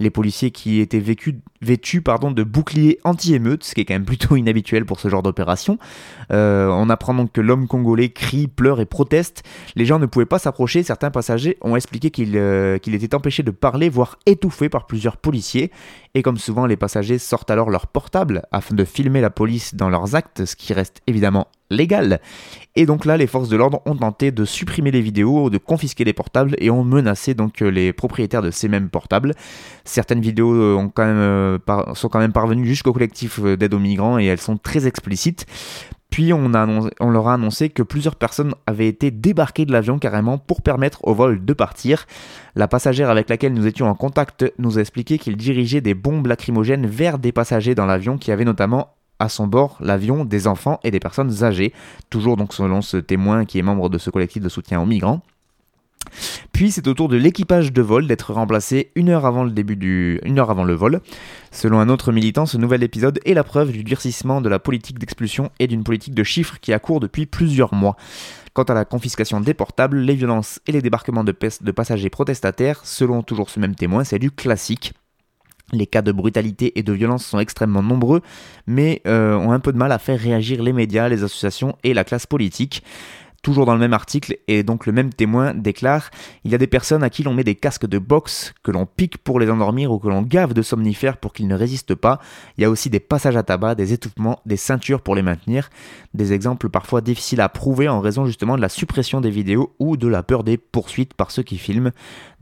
les 0.00 0.10
policiers 0.10 0.50
qui 0.50 0.80
étaient 0.80 0.98
vêtus 0.98 2.02
pardon, 2.02 2.32
de 2.32 2.42
boucliers 2.42 2.98
anti-émeutes, 3.04 3.62
ce 3.62 3.74
qui 3.74 3.82
est 3.82 3.84
quand 3.84 3.94
même 3.94 4.04
plutôt 4.04 4.34
inhabituel 4.36 4.84
pour 4.84 4.98
ce 4.98 5.08
genre 5.08 5.22
d'opération. 5.22 5.78
Euh, 6.32 6.68
on 6.68 6.90
apprend 6.90 7.14
donc 7.14 7.32
que 7.32 7.40
l'homme 7.40 7.68
congolais 7.68 8.08
crie, 8.08 8.48
pleure 8.48 8.80
et 8.80 8.86
proteste. 8.86 9.44
Les 9.76 9.84
gens 9.84 9.98
ne 9.98 10.06
pouvaient 10.06 10.26
pas 10.26 10.38
s'approcher, 10.38 10.82
certains 10.82 11.10
passagers 11.10 11.58
ont 11.60 11.76
expliqué 11.76 12.10
qu'il 12.10 12.36
euh, 12.36 12.78
était 12.84 13.14
empêché 13.14 13.42
de 13.42 13.50
parler, 13.50 13.88
voire 13.88 14.18
étouffé 14.26 14.68
par 14.68 14.86
plusieurs 14.86 15.18
policiers. 15.18 15.70
Et 16.14 16.22
comme 16.22 16.38
souvent, 16.38 16.66
les 16.66 16.76
passagers 16.76 17.18
sortent 17.18 17.50
alors 17.50 17.70
leur 17.70 17.86
portable 17.86 18.42
afin 18.50 18.74
de 18.74 18.84
filmer 18.84 19.20
la 19.20 19.30
police 19.30 19.74
dans 19.74 19.90
leurs 19.90 20.16
actes, 20.16 20.46
ce 20.46 20.56
qui 20.56 20.72
reste 20.72 21.02
évidemment 21.06 21.46
légal. 21.70 22.20
Et 22.76 22.86
donc 22.86 23.04
là, 23.04 23.16
les 23.16 23.26
forces 23.26 23.48
de 23.48 23.56
l'ordre 23.56 23.80
ont 23.86 23.96
tenté 23.96 24.30
de 24.30 24.44
supprimer 24.44 24.90
les 24.90 25.00
vidéos, 25.00 25.50
de 25.50 25.58
confisquer 25.58 26.04
les 26.04 26.12
portables 26.12 26.54
et 26.58 26.70
ont 26.70 26.84
menacé 26.84 27.34
donc 27.34 27.62
euh, 27.62 27.68
les 27.68 27.92
propriétaires 27.92 28.42
de 28.42 28.50
ces 28.50 28.68
mêmes 28.68 28.90
portables. 28.90 29.34
Certaines 29.84 30.20
vidéos 30.20 30.52
euh, 30.52 30.88
euh, 30.98 31.58
sont 31.94 32.08
quand 32.08 32.20
même 32.20 32.32
parvenues 32.32 32.66
jusqu'au 32.66 32.92
collectif 32.92 33.40
d'aide 33.40 33.74
aux 33.74 33.78
migrants 33.78 34.18
et 34.18 34.26
elles 34.26 34.40
sont 34.40 34.56
très 34.56 34.86
explicites. 34.86 35.46
Puis 36.10 36.32
on, 36.32 36.50
on, 37.00 37.10
leur 37.10 37.28
a 37.28 37.34
annoncé 37.34 37.68
que 37.68 37.84
plusieurs 37.84 38.16
personnes 38.16 38.52
avaient 38.66 38.88
été 38.88 39.12
débarquées 39.12 39.64
de 39.64 39.72
l'avion 39.72 40.00
carrément 40.00 40.38
pour 40.38 40.60
permettre 40.60 40.98
au 41.04 41.14
vol 41.14 41.44
de 41.44 41.52
partir. 41.52 42.06
La 42.56 42.66
passagère 42.66 43.10
avec 43.10 43.28
laquelle 43.28 43.54
nous 43.54 43.68
étions 43.68 43.86
en 43.86 43.94
contact 43.94 44.44
nous 44.58 44.76
a 44.78 44.80
expliqué 44.80 45.18
qu'il 45.18 45.36
dirigeait 45.36 45.80
des 45.80 45.94
bombes 45.94 46.26
lacrymogènes 46.26 46.86
vers 46.86 47.20
des 47.20 47.30
passagers 47.30 47.76
dans 47.76 47.86
l'avion 47.86 48.18
qui 48.18 48.32
avaient 48.32 48.44
notamment 48.44 48.88
à 49.20 49.28
son 49.28 49.46
bord 49.46 49.76
l'avion 49.80 50.24
des 50.24 50.48
enfants 50.48 50.80
et 50.82 50.90
des 50.90 50.98
personnes 50.98 51.44
âgées, 51.44 51.72
toujours 52.08 52.36
donc 52.36 52.52
selon 52.52 52.82
ce 52.82 52.96
témoin 52.96 53.44
qui 53.44 53.58
est 53.58 53.62
membre 53.62 53.88
de 53.88 53.98
ce 53.98 54.10
collectif 54.10 54.42
de 54.42 54.48
soutien 54.48 54.80
aux 54.80 54.86
migrants. 54.86 55.22
Puis 56.52 56.70
c'est 56.70 56.88
au 56.88 56.94
tour 56.94 57.08
de 57.08 57.16
l'équipage 57.16 57.72
de 57.72 57.82
vol 57.82 58.06
d'être 58.06 58.32
remplacé 58.32 58.90
une 58.94 59.10
heure 59.10 59.26
avant 59.26 59.44
le 59.44 59.50
début 59.50 59.76
du, 59.76 60.20
une 60.24 60.38
heure 60.38 60.50
avant 60.50 60.64
le 60.64 60.74
vol. 60.74 61.00
Selon 61.50 61.78
un 61.78 61.88
autre 61.88 62.12
militant, 62.12 62.46
ce 62.46 62.56
nouvel 62.56 62.82
épisode 62.82 63.20
est 63.24 63.34
la 63.34 63.44
preuve 63.44 63.72
du 63.72 63.84
durcissement 63.84 64.40
de 64.40 64.48
la 64.48 64.58
politique 64.58 64.98
d'expulsion 64.98 65.50
et 65.58 65.66
d'une 65.66 65.84
politique 65.84 66.14
de 66.14 66.24
chiffres 66.24 66.58
qui 66.60 66.72
a 66.72 66.78
cours 66.78 67.00
depuis 67.00 67.26
plusieurs 67.26 67.74
mois. 67.74 67.96
Quant 68.52 68.64
à 68.64 68.74
la 68.74 68.84
confiscation 68.84 69.40
des 69.40 69.54
portables, 69.54 69.98
les 69.98 70.14
violences 70.14 70.60
et 70.66 70.72
les 70.72 70.82
débarquements 70.82 71.24
de, 71.24 71.34
de 71.60 71.70
passagers 71.70 72.10
protestataires, 72.10 72.80
selon 72.84 73.22
toujours 73.22 73.48
ce 73.48 73.60
même 73.60 73.76
témoin, 73.76 74.02
c'est 74.02 74.18
du 74.18 74.30
classique. 74.30 74.92
Les 75.72 75.86
cas 75.86 76.02
de 76.02 76.12
brutalité 76.12 76.78
et 76.78 76.82
de 76.82 76.92
violence 76.92 77.24
sont 77.24 77.38
extrêmement 77.38 77.82
nombreux, 77.82 78.22
mais 78.66 79.02
euh, 79.06 79.34
ont 79.34 79.52
un 79.52 79.60
peu 79.60 79.72
de 79.72 79.78
mal 79.78 79.92
à 79.92 79.98
faire 79.98 80.18
réagir 80.18 80.62
les 80.62 80.72
médias, 80.72 81.08
les 81.08 81.22
associations 81.22 81.76
et 81.84 81.94
la 81.94 82.04
classe 82.04 82.26
politique. 82.26 82.82
Toujours 83.42 83.64
dans 83.64 83.72
le 83.72 83.80
même 83.80 83.94
article, 83.94 84.36
et 84.48 84.62
donc 84.62 84.84
le 84.84 84.92
même 84.92 85.14
témoin 85.14 85.54
déclare 85.54 86.10
Il 86.44 86.50
y 86.50 86.54
a 86.54 86.58
des 86.58 86.66
personnes 86.66 87.02
à 87.02 87.08
qui 87.08 87.22
l'on 87.22 87.32
met 87.32 87.42
des 87.42 87.54
casques 87.54 87.86
de 87.86 87.98
boxe, 87.98 88.52
que 88.62 88.70
l'on 88.70 88.84
pique 88.84 89.16
pour 89.16 89.40
les 89.40 89.50
endormir 89.50 89.92
ou 89.92 89.98
que 89.98 90.08
l'on 90.08 90.20
gave 90.20 90.52
de 90.52 90.60
somnifères 90.60 91.16
pour 91.16 91.32
qu'ils 91.32 91.48
ne 91.48 91.54
résistent 91.54 91.94
pas. 91.94 92.20
Il 92.58 92.62
y 92.62 92.64
a 92.66 92.70
aussi 92.70 92.90
des 92.90 93.00
passages 93.00 93.36
à 93.36 93.42
tabac, 93.42 93.76
des 93.76 93.94
étouffements, 93.94 94.40
des 94.44 94.58
ceintures 94.58 95.00
pour 95.00 95.14
les 95.14 95.22
maintenir. 95.22 95.70
Des 96.12 96.34
exemples 96.34 96.68
parfois 96.68 97.00
difficiles 97.00 97.40
à 97.40 97.48
prouver 97.48 97.88
en 97.88 98.00
raison 98.00 98.26
justement 98.26 98.56
de 98.56 98.60
la 98.60 98.68
suppression 98.68 99.22
des 99.22 99.30
vidéos 99.30 99.74
ou 99.78 99.96
de 99.96 100.06
la 100.06 100.22
peur 100.22 100.44
des 100.44 100.58
poursuites 100.58 101.14
par 101.14 101.30
ceux 101.30 101.42
qui 101.42 101.56
filment. 101.56 101.92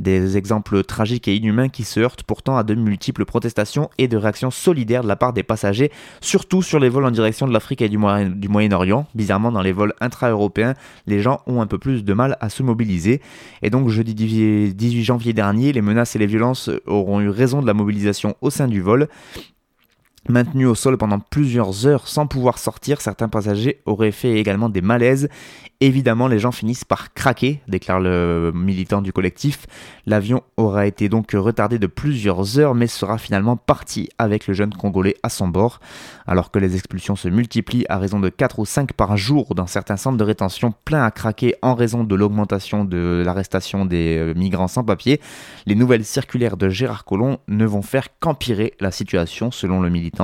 Des 0.00 0.36
exemples 0.36 0.82
tragiques 0.82 1.28
et 1.28 1.36
inhumains 1.36 1.68
qui 1.68 1.84
se 1.84 2.00
heurtent 2.00 2.24
pourtant 2.24 2.56
à 2.56 2.64
de 2.64 2.74
multiples 2.74 3.24
protestations 3.24 3.88
et 3.98 4.08
de 4.08 4.16
réactions 4.16 4.50
solidaires 4.50 5.04
de 5.04 5.08
la 5.08 5.16
part 5.16 5.32
des 5.32 5.44
passagers, 5.44 5.92
surtout 6.20 6.62
sur 6.62 6.80
les 6.80 6.88
vols 6.88 7.04
en 7.04 7.12
direction 7.12 7.46
de 7.46 7.52
l'Afrique 7.52 7.82
et 7.82 7.88
du 7.88 7.98
Moyen-Orient. 7.98 9.06
Bizarrement, 9.14 9.52
dans 9.52 9.62
les 9.62 9.72
vols 9.72 9.94
intra-européens, 10.00 10.74
les 11.06 11.20
gens 11.20 11.40
ont 11.46 11.60
un 11.60 11.66
peu 11.66 11.78
plus 11.78 12.04
de 12.04 12.12
mal 12.12 12.36
à 12.40 12.48
se 12.48 12.62
mobiliser. 12.62 13.20
Et 13.62 13.70
donc 13.70 13.88
jeudi 13.88 14.14
18 14.14 15.04
janvier 15.04 15.32
dernier, 15.32 15.72
les 15.72 15.82
menaces 15.82 16.16
et 16.16 16.18
les 16.18 16.26
violences 16.26 16.70
auront 16.86 17.20
eu 17.20 17.28
raison 17.28 17.60
de 17.62 17.66
la 17.66 17.74
mobilisation 17.74 18.36
au 18.40 18.50
sein 18.50 18.68
du 18.68 18.80
vol. 18.80 19.08
Maintenus 20.28 20.66
au 20.66 20.74
sol 20.74 20.98
pendant 20.98 21.18
plusieurs 21.18 21.86
heures 21.86 22.06
sans 22.06 22.26
pouvoir 22.26 22.58
sortir, 22.58 23.00
certains 23.00 23.28
passagers 23.28 23.80
auraient 23.86 24.12
fait 24.12 24.34
également 24.34 24.68
des 24.68 24.82
malaises 24.82 25.28
Évidemment, 25.80 26.26
les 26.26 26.40
gens 26.40 26.50
finissent 26.50 26.84
par 26.84 27.14
craquer, 27.14 27.60
déclare 27.68 28.00
le 28.00 28.50
militant 28.52 29.00
du 29.00 29.12
collectif. 29.12 29.66
L'avion 30.06 30.42
aura 30.56 30.88
été 30.88 31.08
donc 31.08 31.30
retardé 31.32 31.78
de 31.78 31.86
plusieurs 31.86 32.58
heures, 32.58 32.74
mais 32.74 32.88
sera 32.88 33.16
finalement 33.16 33.56
parti 33.56 34.08
avec 34.18 34.48
le 34.48 34.54
jeune 34.54 34.74
Congolais 34.74 35.14
à 35.22 35.28
son 35.28 35.46
bord. 35.46 35.78
Alors 36.26 36.50
que 36.50 36.58
les 36.58 36.74
expulsions 36.74 37.14
se 37.14 37.28
multiplient 37.28 37.86
à 37.88 37.98
raison 37.98 38.18
de 38.18 38.28
4 38.28 38.58
ou 38.58 38.64
5 38.64 38.92
par 38.92 39.16
jour 39.16 39.54
dans 39.54 39.68
certains 39.68 39.96
centres 39.96 40.16
de 40.16 40.24
rétention 40.24 40.74
pleins 40.84 41.04
à 41.04 41.12
craquer 41.12 41.54
en 41.62 41.76
raison 41.76 42.02
de 42.02 42.14
l'augmentation 42.16 42.84
de 42.84 43.22
l'arrestation 43.24 43.84
des 43.84 44.18
euh, 44.18 44.34
migrants 44.34 44.66
sans 44.66 44.82
papier, 44.82 45.20
les 45.66 45.76
nouvelles 45.76 46.04
circulaires 46.04 46.56
de 46.56 46.68
Gérard 46.68 47.04
Collomb 47.04 47.38
ne 47.46 47.64
vont 47.64 47.82
faire 47.82 48.08
qu'empirer 48.18 48.74
la 48.80 48.90
situation, 48.90 49.52
selon 49.52 49.80
le 49.80 49.90
militant. 49.90 50.17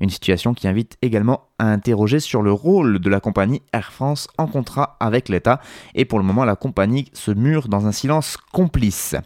Une 0.00 0.10
situation 0.10 0.54
qui 0.54 0.68
invite 0.68 0.96
également 1.02 1.48
à 1.58 1.66
interroger 1.66 2.20
sur 2.20 2.42
le 2.42 2.52
rôle 2.52 2.98
de 2.98 3.10
la 3.10 3.20
compagnie 3.20 3.62
Air 3.72 3.92
France 3.92 4.28
en 4.38 4.46
contrat 4.46 4.96
avec 5.00 5.28
l'État. 5.28 5.60
Et 5.94 6.04
pour 6.04 6.18
le 6.18 6.24
moment, 6.24 6.44
la 6.44 6.56
compagnie 6.56 7.06
se 7.12 7.30
mure 7.30 7.68
dans 7.68 7.86
un 7.86 7.92
silence 7.92 8.36
complice. 8.52 9.16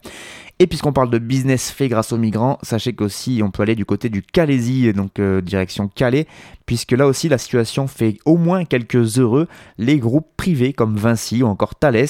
Et 0.61 0.67
puisqu'on 0.67 0.93
parle 0.93 1.11
de 1.11 1.19
business 1.19 1.71
fait 1.71 1.87
grâce 1.87 2.13
aux 2.13 2.17
migrants, 2.17 2.59
sachez 2.63 2.93
qu'aussi 2.93 3.43
on 3.45 3.51
peut 3.53 3.63
aller 3.63 3.77
du 3.77 3.85
côté 3.85 4.09
du 4.09 4.23
Calaisie, 4.23 4.93
donc 4.93 5.21
euh, 5.21 5.41
direction 5.41 5.87
Calais, 5.87 6.27
puisque 6.67 6.91
là 6.93 7.07
aussi 7.07 7.29
la 7.29 7.39
situation 7.39 7.87
fait 7.87 8.19
au 8.25 8.37
moins 8.37 8.65
quelques 8.65 9.21
heureux. 9.21 9.47
Les 9.79 9.99
groupes 9.99 10.27
privés 10.37 10.73
comme 10.73 10.97
Vinci 10.97 11.45
ou 11.45 11.47
encore 11.47 11.77
Thales, 11.77 12.09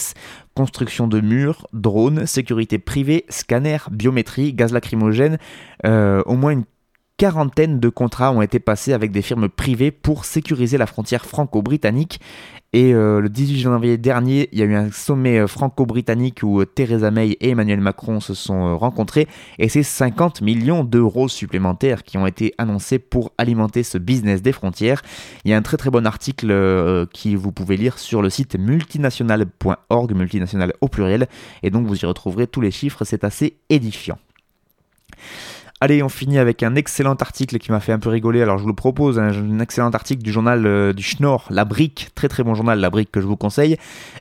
construction 0.54 1.08
de 1.08 1.20
murs, 1.20 1.66
drones, 1.74 2.24
sécurité 2.24 2.78
privée, 2.78 3.26
scanner, 3.28 3.78
biométrie, 3.90 4.54
gaz 4.54 4.72
lacrymogène, 4.72 5.38
euh, 5.84 6.22
au 6.24 6.34
moins 6.34 6.52
une 6.52 6.64
quarantaine 7.18 7.80
de 7.80 7.88
contrats 7.88 8.30
ont 8.30 8.40
été 8.40 8.60
passés 8.60 8.92
avec 8.92 9.10
des 9.10 9.22
firmes 9.22 9.48
privées 9.48 9.90
pour 9.90 10.24
sécuriser 10.24 10.78
la 10.78 10.86
frontière 10.86 11.26
franco-britannique. 11.26 12.20
Et 12.72 12.94
euh, 12.94 13.20
le 13.20 13.28
18 13.28 13.60
janvier 13.60 13.96
dernier, 13.96 14.48
il 14.52 14.58
y 14.58 14.62
a 14.62 14.66
eu 14.66 14.74
un 14.74 14.92
sommet 14.92 15.38
euh, 15.38 15.46
franco-britannique 15.46 16.40
où 16.42 16.60
euh, 16.60 16.66
Theresa 16.66 17.10
May 17.10 17.30
et 17.40 17.50
Emmanuel 17.50 17.80
Macron 17.80 18.20
se 18.20 18.34
sont 18.34 18.78
rencontrés. 18.78 19.26
Et 19.58 19.68
c'est 19.68 19.82
50 19.82 20.42
millions 20.42 20.84
d'euros 20.84 21.28
supplémentaires 21.28 22.04
qui 22.04 22.18
ont 22.18 22.26
été 22.26 22.54
annoncés 22.56 23.00
pour 23.00 23.32
alimenter 23.36 23.82
ce 23.82 23.98
business 23.98 24.40
des 24.40 24.52
frontières. 24.52 25.02
Il 25.44 25.50
y 25.50 25.54
a 25.54 25.56
un 25.56 25.62
très 25.62 25.76
très 25.76 25.90
bon 25.90 26.06
article 26.06 27.06
qui 27.12 27.34
vous 27.34 27.52
pouvez 27.52 27.76
lire 27.76 27.98
sur 27.98 28.22
le 28.22 28.30
site 28.30 28.56
multinational.org, 28.56 30.14
multinational 30.14 30.74
au 30.80 30.88
pluriel. 30.88 31.26
Et 31.62 31.70
donc 31.70 31.86
vous 31.86 31.98
y 31.98 32.06
retrouverez 32.06 32.46
tous 32.46 32.60
les 32.60 32.70
chiffres, 32.70 33.04
c'est 33.04 33.24
assez 33.24 33.56
édifiant. 33.70 34.18
Allez, 35.80 36.02
on 36.02 36.08
finit 36.08 36.38
avec 36.38 36.64
un 36.64 36.74
excellent 36.74 37.14
article 37.14 37.58
qui 37.58 37.70
m'a 37.70 37.78
fait 37.78 37.92
un 37.92 38.00
peu 38.00 38.08
rigoler. 38.08 38.42
Alors 38.42 38.58
je 38.58 38.64
vous 38.64 38.68
le 38.68 38.74
propose, 38.74 39.16
un, 39.20 39.60
excellent 39.60 39.90
article 39.92 40.24
du 40.24 40.32
journal 40.32 40.66
euh, 40.66 40.92
du 40.92 41.04
Schnorr, 41.04 41.46
La 41.50 41.64
Brique, 41.64 42.08
très 42.16 42.26
très 42.26 42.42
bon 42.42 42.56
journal, 42.56 42.80
La 42.80 42.90
Brique 42.90 43.12
que 43.12 43.20
je 43.20 43.26
vous 43.28 43.36
conseille. 43.36 43.76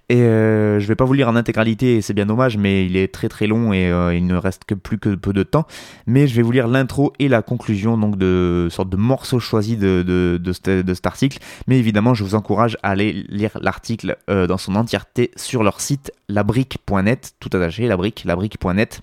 Et 0.10 0.18
euh, 0.18 0.80
je 0.80 0.86
vais 0.88 0.94
pas 0.94 1.06
vous 1.06 1.14
lire 1.14 1.28
en 1.30 1.36
intégralité, 1.36 2.02
c'est 2.02 2.14
bien 2.14 2.28
dommage, 2.28 2.58
mais 2.58 2.86
il 2.86 2.96
est 2.96 3.12
très 3.12 3.28
très 3.28 3.48
long 3.48 3.74
et 3.74 3.90
euh, 3.90 4.14
il 4.14 4.28
ne 4.28 4.36
reste 4.36 4.66
que 4.66 4.76
plus 4.76 5.00
que 5.00 5.16
peu 5.16 5.34
de 5.34 5.42
temps. 5.42 5.66
Mais 6.06 6.28
je 6.28 6.36
vais 6.36 6.44
vous 6.44 6.52
lire 6.52 6.68
l'intro 6.68 7.12
et 7.18 7.28
la 7.28 7.42
conclusion, 7.42 7.98
donc 7.98 8.20
de 8.20 8.68
sorte 8.70 8.90
de 8.90 8.98
morceaux 8.98 9.40
choisis 9.40 9.80
de, 9.80 10.04
de, 10.04 10.54
cet, 10.54 11.08
article. 11.08 11.40
Mais 11.66 11.80
évidemment, 11.80 12.14
je 12.14 12.24
vous 12.24 12.36
encourage 12.36 12.78
à 12.84 12.92
aller 12.92 13.26
lire 13.30 13.58
l'article 13.62 14.18
dans 14.28 14.58
son 14.58 14.76
entièreté 14.76 15.32
sur 15.36 15.64
leur 15.64 15.82
site 15.82 16.12
labrique.net, 16.30 17.34
tout 17.40 17.50
attaché, 17.52 17.88
labrique, 17.88 18.26
labrique.net 18.26 19.02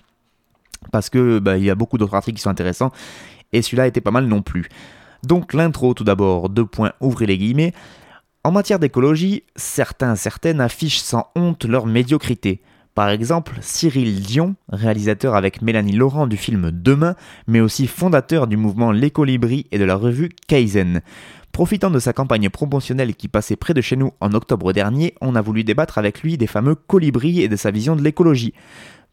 parce 0.91 1.09
que 1.09 1.39
bah, 1.39 1.57
il 1.57 1.63
y 1.63 1.69
a 1.69 1.75
beaucoup 1.75 1.97
d'autres 1.97 2.15
articles 2.15 2.37
qui 2.37 2.43
sont 2.43 2.49
intéressants 2.49 2.91
et 3.53 3.61
celui-là 3.61 3.87
était 3.87 4.01
pas 4.01 4.11
mal 4.11 4.25
non 4.25 4.41
plus. 4.41 4.69
Donc 5.23 5.53
l'intro 5.53 5.93
tout 5.93 6.03
d'abord, 6.03 6.49
deux 6.49 6.65
points, 6.65 6.93
ouvrez 6.99 7.25
les 7.25 7.37
guillemets. 7.37 7.73
En 8.43 8.51
matière 8.51 8.79
d'écologie, 8.79 9.43
certains 9.55 10.15
certaines 10.15 10.61
affichent 10.61 10.99
sans 10.99 11.27
honte 11.35 11.65
leur 11.65 11.87
médiocrité. 11.87 12.61
Par 12.95 13.09
exemple, 13.09 13.57
Cyril 13.59 14.21
Dion, 14.21 14.55
réalisateur 14.69 15.35
avec 15.35 15.61
Mélanie 15.61 15.91
Laurent 15.91 16.27
du 16.27 16.37
film 16.37 16.71
Demain, 16.71 17.15
mais 17.45 17.59
aussi 17.59 17.87
fondateur 17.87 18.47
du 18.47 18.55
mouvement 18.55 18.93
L'Écolibri 18.93 19.67
et 19.71 19.77
de 19.77 19.83
la 19.83 19.95
revue 19.95 20.29
Kaizen. 20.47 21.01
Profitant 21.51 21.89
de 21.89 21.99
sa 21.99 22.13
campagne 22.13 22.49
promotionnelle 22.49 23.15
qui 23.15 23.27
passait 23.27 23.57
près 23.57 23.73
de 23.73 23.81
chez 23.81 23.97
nous 23.97 24.11
en 24.21 24.33
octobre 24.33 24.71
dernier, 24.71 25.13
on 25.19 25.35
a 25.35 25.41
voulu 25.41 25.65
débattre 25.65 25.97
avec 25.97 26.21
lui 26.21 26.37
des 26.37 26.47
fameux 26.47 26.75
colibris 26.75 27.41
et 27.41 27.49
de 27.49 27.55
sa 27.57 27.71
vision 27.71 27.97
de 27.97 28.01
l'écologie. 28.01 28.53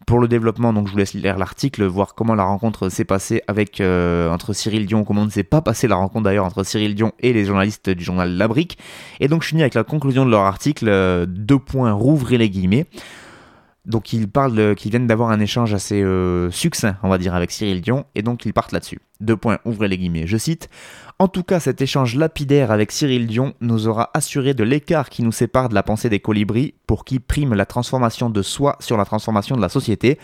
Pour 0.06 0.18
le 0.18 0.28
développement, 0.28 0.72
donc 0.72 0.88
je 0.88 0.92
vous 0.92 0.98
laisse 0.98 1.14
lire 1.14 1.38
l'article, 1.38 1.84
voir 1.84 2.14
comment 2.14 2.34
la 2.34 2.44
rencontre 2.44 2.88
s'est 2.88 3.04
passée 3.04 3.42
avec 3.46 3.80
euh, 3.80 4.30
entre 4.30 4.52
Cyril 4.52 4.86
Dion, 4.86 5.04
comment 5.04 5.24
ne 5.24 5.30
s'est 5.30 5.44
pas 5.44 5.60
passé 5.60 5.86
la 5.86 5.96
rencontre 5.96 6.24
d'ailleurs 6.24 6.44
entre 6.44 6.64
Cyril 6.64 6.94
Dion 6.94 7.12
et 7.20 7.32
les 7.32 7.44
journalistes 7.44 7.90
du 7.90 8.02
journal 8.02 8.36
La 8.36 8.48
Brique. 8.48 8.78
Et 9.20 9.28
donc 9.28 9.42
je 9.42 9.48
finis 9.48 9.62
avec 9.62 9.74
la 9.74 9.84
conclusion 9.84 10.24
de 10.26 10.30
leur 10.30 10.42
article, 10.42 10.88
euh, 10.88 11.26
deux 11.26 11.58
points, 11.58 11.92
rouvrez 11.92 12.38
les 12.38 12.50
guillemets. 12.50 12.86
Donc 13.84 14.12
ils 14.12 14.28
parlent 14.28 14.76
qu'ils 14.76 14.92
viennent 14.92 15.08
d'avoir 15.08 15.30
un 15.30 15.40
échange 15.40 15.74
assez 15.74 16.02
euh, 16.02 16.50
succinct, 16.52 16.96
on 17.02 17.08
va 17.08 17.18
dire, 17.18 17.34
avec 17.34 17.50
Cyril 17.50 17.80
Dion, 17.80 18.04
et 18.14 18.22
donc 18.22 18.46
ils 18.46 18.52
partent 18.52 18.70
là-dessus. 18.70 19.00
Deux 19.20 19.36
points, 19.36 19.58
ouvrez 19.64 19.88
les 19.88 19.98
guillemets, 19.98 20.26
je 20.26 20.36
cite. 20.36 20.68
En 21.18 21.26
tout 21.26 21.42
cas, 21.42 21.58
cet 21.58 21.80
échange 21.80 22.14
lapidaire 22.16 22.70
avec 22.70 22.92
Cyril 22.92 23.26
Dion 23.26 23.54
nous 23.60 23.88
aura 23.88 24.10
assuré 24.14 24.54
de 24.54 24.62
l'écart 24.62 25.10
qui 25.10 25.22
nous 25.22 25.32
sépare 25.32 25.68
de 25.68 25.74
la 25.74 25.82
pensée 25.82 26.08
des 26.08 26.20
colibris, 26.20 26.74
pour 26.86 27.04
qui 27.04 27.18
prime 27.18 27.54
la 27.54 27.66
transformation 27.66 28.30
de 28.30 28.42
soi 28.42 28.76
sur 28.78 28.96
la 28.96 29.04
transformation 29.04 29.56
de 29.56 29.62
la 29.62 29.68
société. 29.68 30.18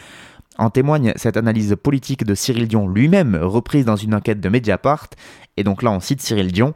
En 0.56 0.70
témoigne 0.70 1.12
cette 1.16 1.36
analyse 1.36 1.76
politique 1.82 2.24
de 2.24 2.34
Cyril 2.34 2.68
Dion 2.68 2.88
lui-même, 2.88 3.36
reprise 3.36 3.84
dans 3.84 3.96
une 3.96 4.14
enquête 4.14 4.40
de 4.40 4.48
Mediapart, 4.48 5.08
et 5.56 5.64
donc 5.64 5.82
là 5.82 5.90
on 5.90 6.00
cite 6.00 6.20
Cyril 6.20 6.52
Dion. 6.52 6.74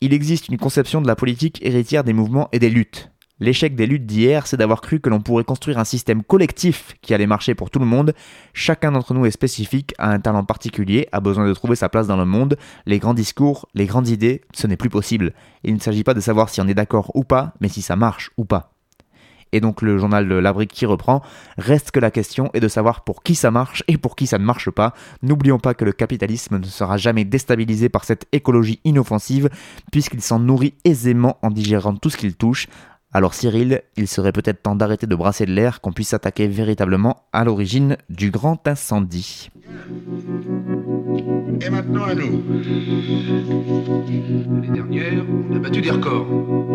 Il 0.00 0.12
existe 0.12 0.48
une 0.48 0.58
conception 0.58 1.00
de 1.00 1.06
la 1.06 1.16
politique 1.16 1.58
héritière 1.62 2.04
des 2.04 2.12
mouvements 2.12 2.48
et 2.52 2.58
des 2.58 2.68
luttes. 2.70 3.10
L'échec 3.40 3.74
des 3.74 3.86
luttes 3.86 4.06
d'hier, 4.06 4.46
c'est 4.46 4.56
d'avoir 4.56 4.80
cru 4.80 5.00
que 5.00 5.10
l'on 5.10 5.20
pourrait 5.20 5.42
construire 5.42 5.78
un 5.78 5.84
système 5.84 6.22
collectif 6.22 6.94
qui 7.02 7.14
allait 7.14 7.26
marcher 7.26 7.56
pour 7.56 7.68
tout 7.68 7.80
le 7.80 7.84
monde. 7.84 8.14
Chacun 8.52 8.92
d'entre 8.92 9.12
nous 9.12 9.26
est 9.26 9.32
spécifique, 9.32 9.92
a 9.98 10.10
un 10.10 10.20
talent 10.20 10.44
particulier, 10.44 11.08
a 11.10 11.18
besoin 11.18 11.48
de 11.48 11.52
trouver 11.52 11.74
sa 11.74 11.88
place 11.88 12.06
dans 12.06 12.16
le 12.16 12.24
monde. 12.24 12.56
Les 12.86 13.00
grands 13.00 13.12
discours, 13.12 13.68
les 13.74 13.86
grandes 13.86 14.08
idées, 14.08 14.42
ce 14.54 14.68
n'est 14.68 14.76
plus 14.76 14.88
possible. 14.88 15.34
Il 15.64 15.74
ne 15.74 15.80
s'agit 15.80 16.04
pas 16.04 16.14
de 16.14 16.20
savoir 16.20 16.48
si 16.48 16.60
on 16.60 16.68
est 16.68 16.74
d'accord 16.74 17.10
ou 17.14 17.24
pas, 17.24 17.54
mais 17.60 17.68
si 17.68 17.82
ça 17.82 17.96
marche 17.96 18.30
ou 18.36 18.44
pas. 18.44 18.70
Et 19.50 19.60
donc 19.60 19.82
le 19.82 19.98
journal 19.98 20.28
de 20.28 20.34
Labrique 20.34 20.72
qui 20.72 20.86
reprend, 20.86 21.22
reste 21.58 21.92
que 21.92 22.00
la 22.00 22.10
question 22.10 22.50
est 22.54 22.60
de 22.60 22.66
savoir 22.68 23.02
pour 23.02 23.22
qui 23.22 23.36
ça 23.36 23.52
marche 23.52 23.84
et 23.86 23.98
pour 23.98 24.16
qui 24.16 24.26
ça 24.26 24.38
ne 24.38 24.44
marche 24.44 24.70
pas. 24.70 24.94
N'oublions 25.22 25.58
pas 25.58 25.74
que 25.74 25.84
le 25.84 25.92
capitalisme 25.92 26.58
ne 26.58 26.64
sera 26.64 26.96
jamais 26.96 27.24
déstabilisé 27.24 27.88
par 27.88 28.04
cette 28.04 28.26
écologie 28.32 28.80
inoffensive, 28.84 29.48
puisqu'il 29.92 30.22
s'en 30.22 30.40
nourrit 30.40 30.74
aisément 30.84 31.38
en 31.42 31.50
digérant 31.50 31.94
tout 31.94 32.10
ce 32.10 32.16
qu'il 32.16 32.34
touche. 32.34 32.66
Alors 33.16 33.32
Cyril, 33.32 33.82
il 33.96 34.08
serait 34.08 34.32
peut-être 34.32 34.60
temps 34.60 34.74
d'arrêter 34.74 35.06
de 35.06 35.14
brasser 35.14 35.46
de 35.46 35.52
l'air, 35.52 35.80
qu'on 35.80 35.92
puisse 35.92 36.08
s'attaquer 36.08 36.48
véritablement 36.48 37.22
à 37.32 37.44
l'origine 37.44 37.96
du 38.10 38.32
grand 38.32 38.66
incendie. 38.66 39.50
Et 41.60 41.70
maintenant 41.70 42.02
à 42.02 42.14
nous. 42.16 42.42
L'année 44.50 44.68
dernière, 44.74 45.24
on 45.48 45.54
a 45.54 45.58
battu 45.60 45.80
des 45.80 45.92
records. 45.92 46.26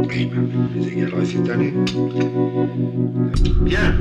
Oui, 0.07 0.31
mais 0.33 0.79
les 0.79 0.87
égalerait 0.87 1.25
cette 1.25 1.49
année. 1.49 1.73
Bien. 3.63 3.99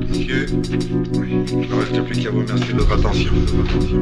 Messieurs, 0.00 0.46
il 0.50 1.68
ne 1.68 1.74
reste 1.74 2.02
plus 2.06 2.24
qu'à 2.24 2.30
vous 2.30 2.40
remercier 2.40 2.74
de 2.74 2.78
votre 2.80 2.94
attention. 2.98 3.32
De 3.32 3.38
votre 3.52 3.76
attention. 3.76 4.00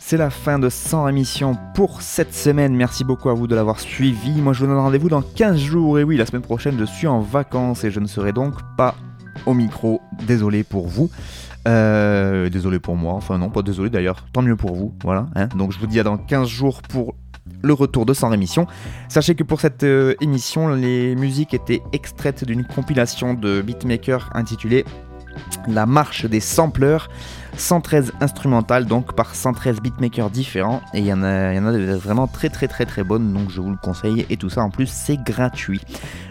C'est 0.00 0.16
la 0.16 0.30
fin 0.30 0.58
de 0.58 0.70
100 0.70 1.08
émissions 1.08 1.58
pour 1.74 2.00
cette 2.00 2.32
semaine. 2.34 2.74
Merci 2.74 3.04
beaucoup 3.04 3.28
à 3.28 3.34
vous 3.34 3.46
de 3.46 3.54
l'avoir 3.54 3.78
suivi. 3.78 4.40
Moi, 4.40 4.54
je 4.54 4.60
vous 4.60 4.66
donne 4.66 4.78
rendez-vous 4.78 5.10
dans 5.10 5.20
15 5.20 5.58
jours. 5.58 5.98
Et 5.98 6.02
oui, 6.02 6.16
la 6.16 6.24
semaine 6.24 6.40
prochaine, 6.40 6.76
je 6.78 6.86
suis 6.86 7.06
en 7.06 7.20
vacances 7.20 7.84
et 7.84 7.90
je 7.90 8.00
ne 8.00 8.06
serai 8.06 8.32
donc 8.32 8.54
pas 8.78 8.94
au 9.44 9.52
micro. 9.52 10.00
Désolé 10.26 10.64
pour 10.64 10.86
vous. 10.88 11.10
Euh, 11.66 12.48
désolé 12.48 12.78
pour 12.78 12.96
moi. 12.96 13.12
Enfin, 13.12 13.36
non, 13.36 13.50
pas 13.50 13.60
désolé 13.60 13.90
d'ailleurs. 13.90 14.24
Tant 14.32 14.40
mieux 14.40 14.56
pour 14.56 14.74
vous. 14.74 14.94
Voilà. 15.04 15.26
hein. 15.36 15.48
donc, 15.54 15.72
je 15.72 15.78
vous 15.78 15.86
dis 15.86 16.00
à 16.00 16.04
dans 16.04 16.16
15 16.16 16.48
jours 16.48 16.80
pour 16.80 17.14
le 17.62 17.72
retour 17.72 18.06
de 18.06 18.14
100 18.14 18.32
émissions. 18.32 18.66
Sachez 19.08 19.34
que 19.34 19.42
pour 19.42 19.60
cette 19.60 19.82
euh, 19.82 20.14
émission, 20.20 20.68
les 20.68 21.14
musiques 21.14 21.54
étaient 21.54 21.82
extraites 21.92 22.44
d'une 22.44 22.64
compilation 22.64 23.34
de 23.34 23.62
beatmakers 23.62 24.30
intitulée 24.34 24.84
La 25.66 25.86
marche 25.86 26.26
des 26.26 26.40
sampleurs. 26.40 27.08
113 27.56 28.12
instrumentales 28.20 28.86
donc 28.86 29.14
par 29.14 29.34
113 29.34 29.80
beatmakers 29.80 30.30
différents 30.30 30.80
et 30.94 31.00
il 31.00 31.06
y 31.06 31.12
en 31.12 31.24
a, 31.24 31.52
vraiment 31.96 32.28
très 32.28 32.50
très 32.50 32.68
très 32.68 32.86
très 32.86 33.02
bonnes 33.02 33.32
donc 33.32 33.50
je 33.50 33.60
vous 33.60 33.70
le 33.70 33.76
conseille 33.76 34.24
et 34.30 34.36
tout 34.36 34.48
ça 34.48 34.62
en 34.62 34.70
plus 34.70 34.86
c'est 34.86 35.16
gratuit. 35.16 35.80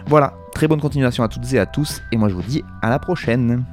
Voilà, 0.06 0.32
très 0.54 0.68
bonne 0.68 0.80
continuation 0.80 1.22
à 1.22 1.28
toutes 1.28 1.52
et 1.52 1.58
à 1.58 1.66
tous 1.66 2.02
et 2.12 2.16
moi 2.16 2.28
je 2.28 2.34
vous 2.34 2.42
dis 2.42 2.64
à 2.80 2.88
la 2.88 2.98
prochaine. 2.98 3.64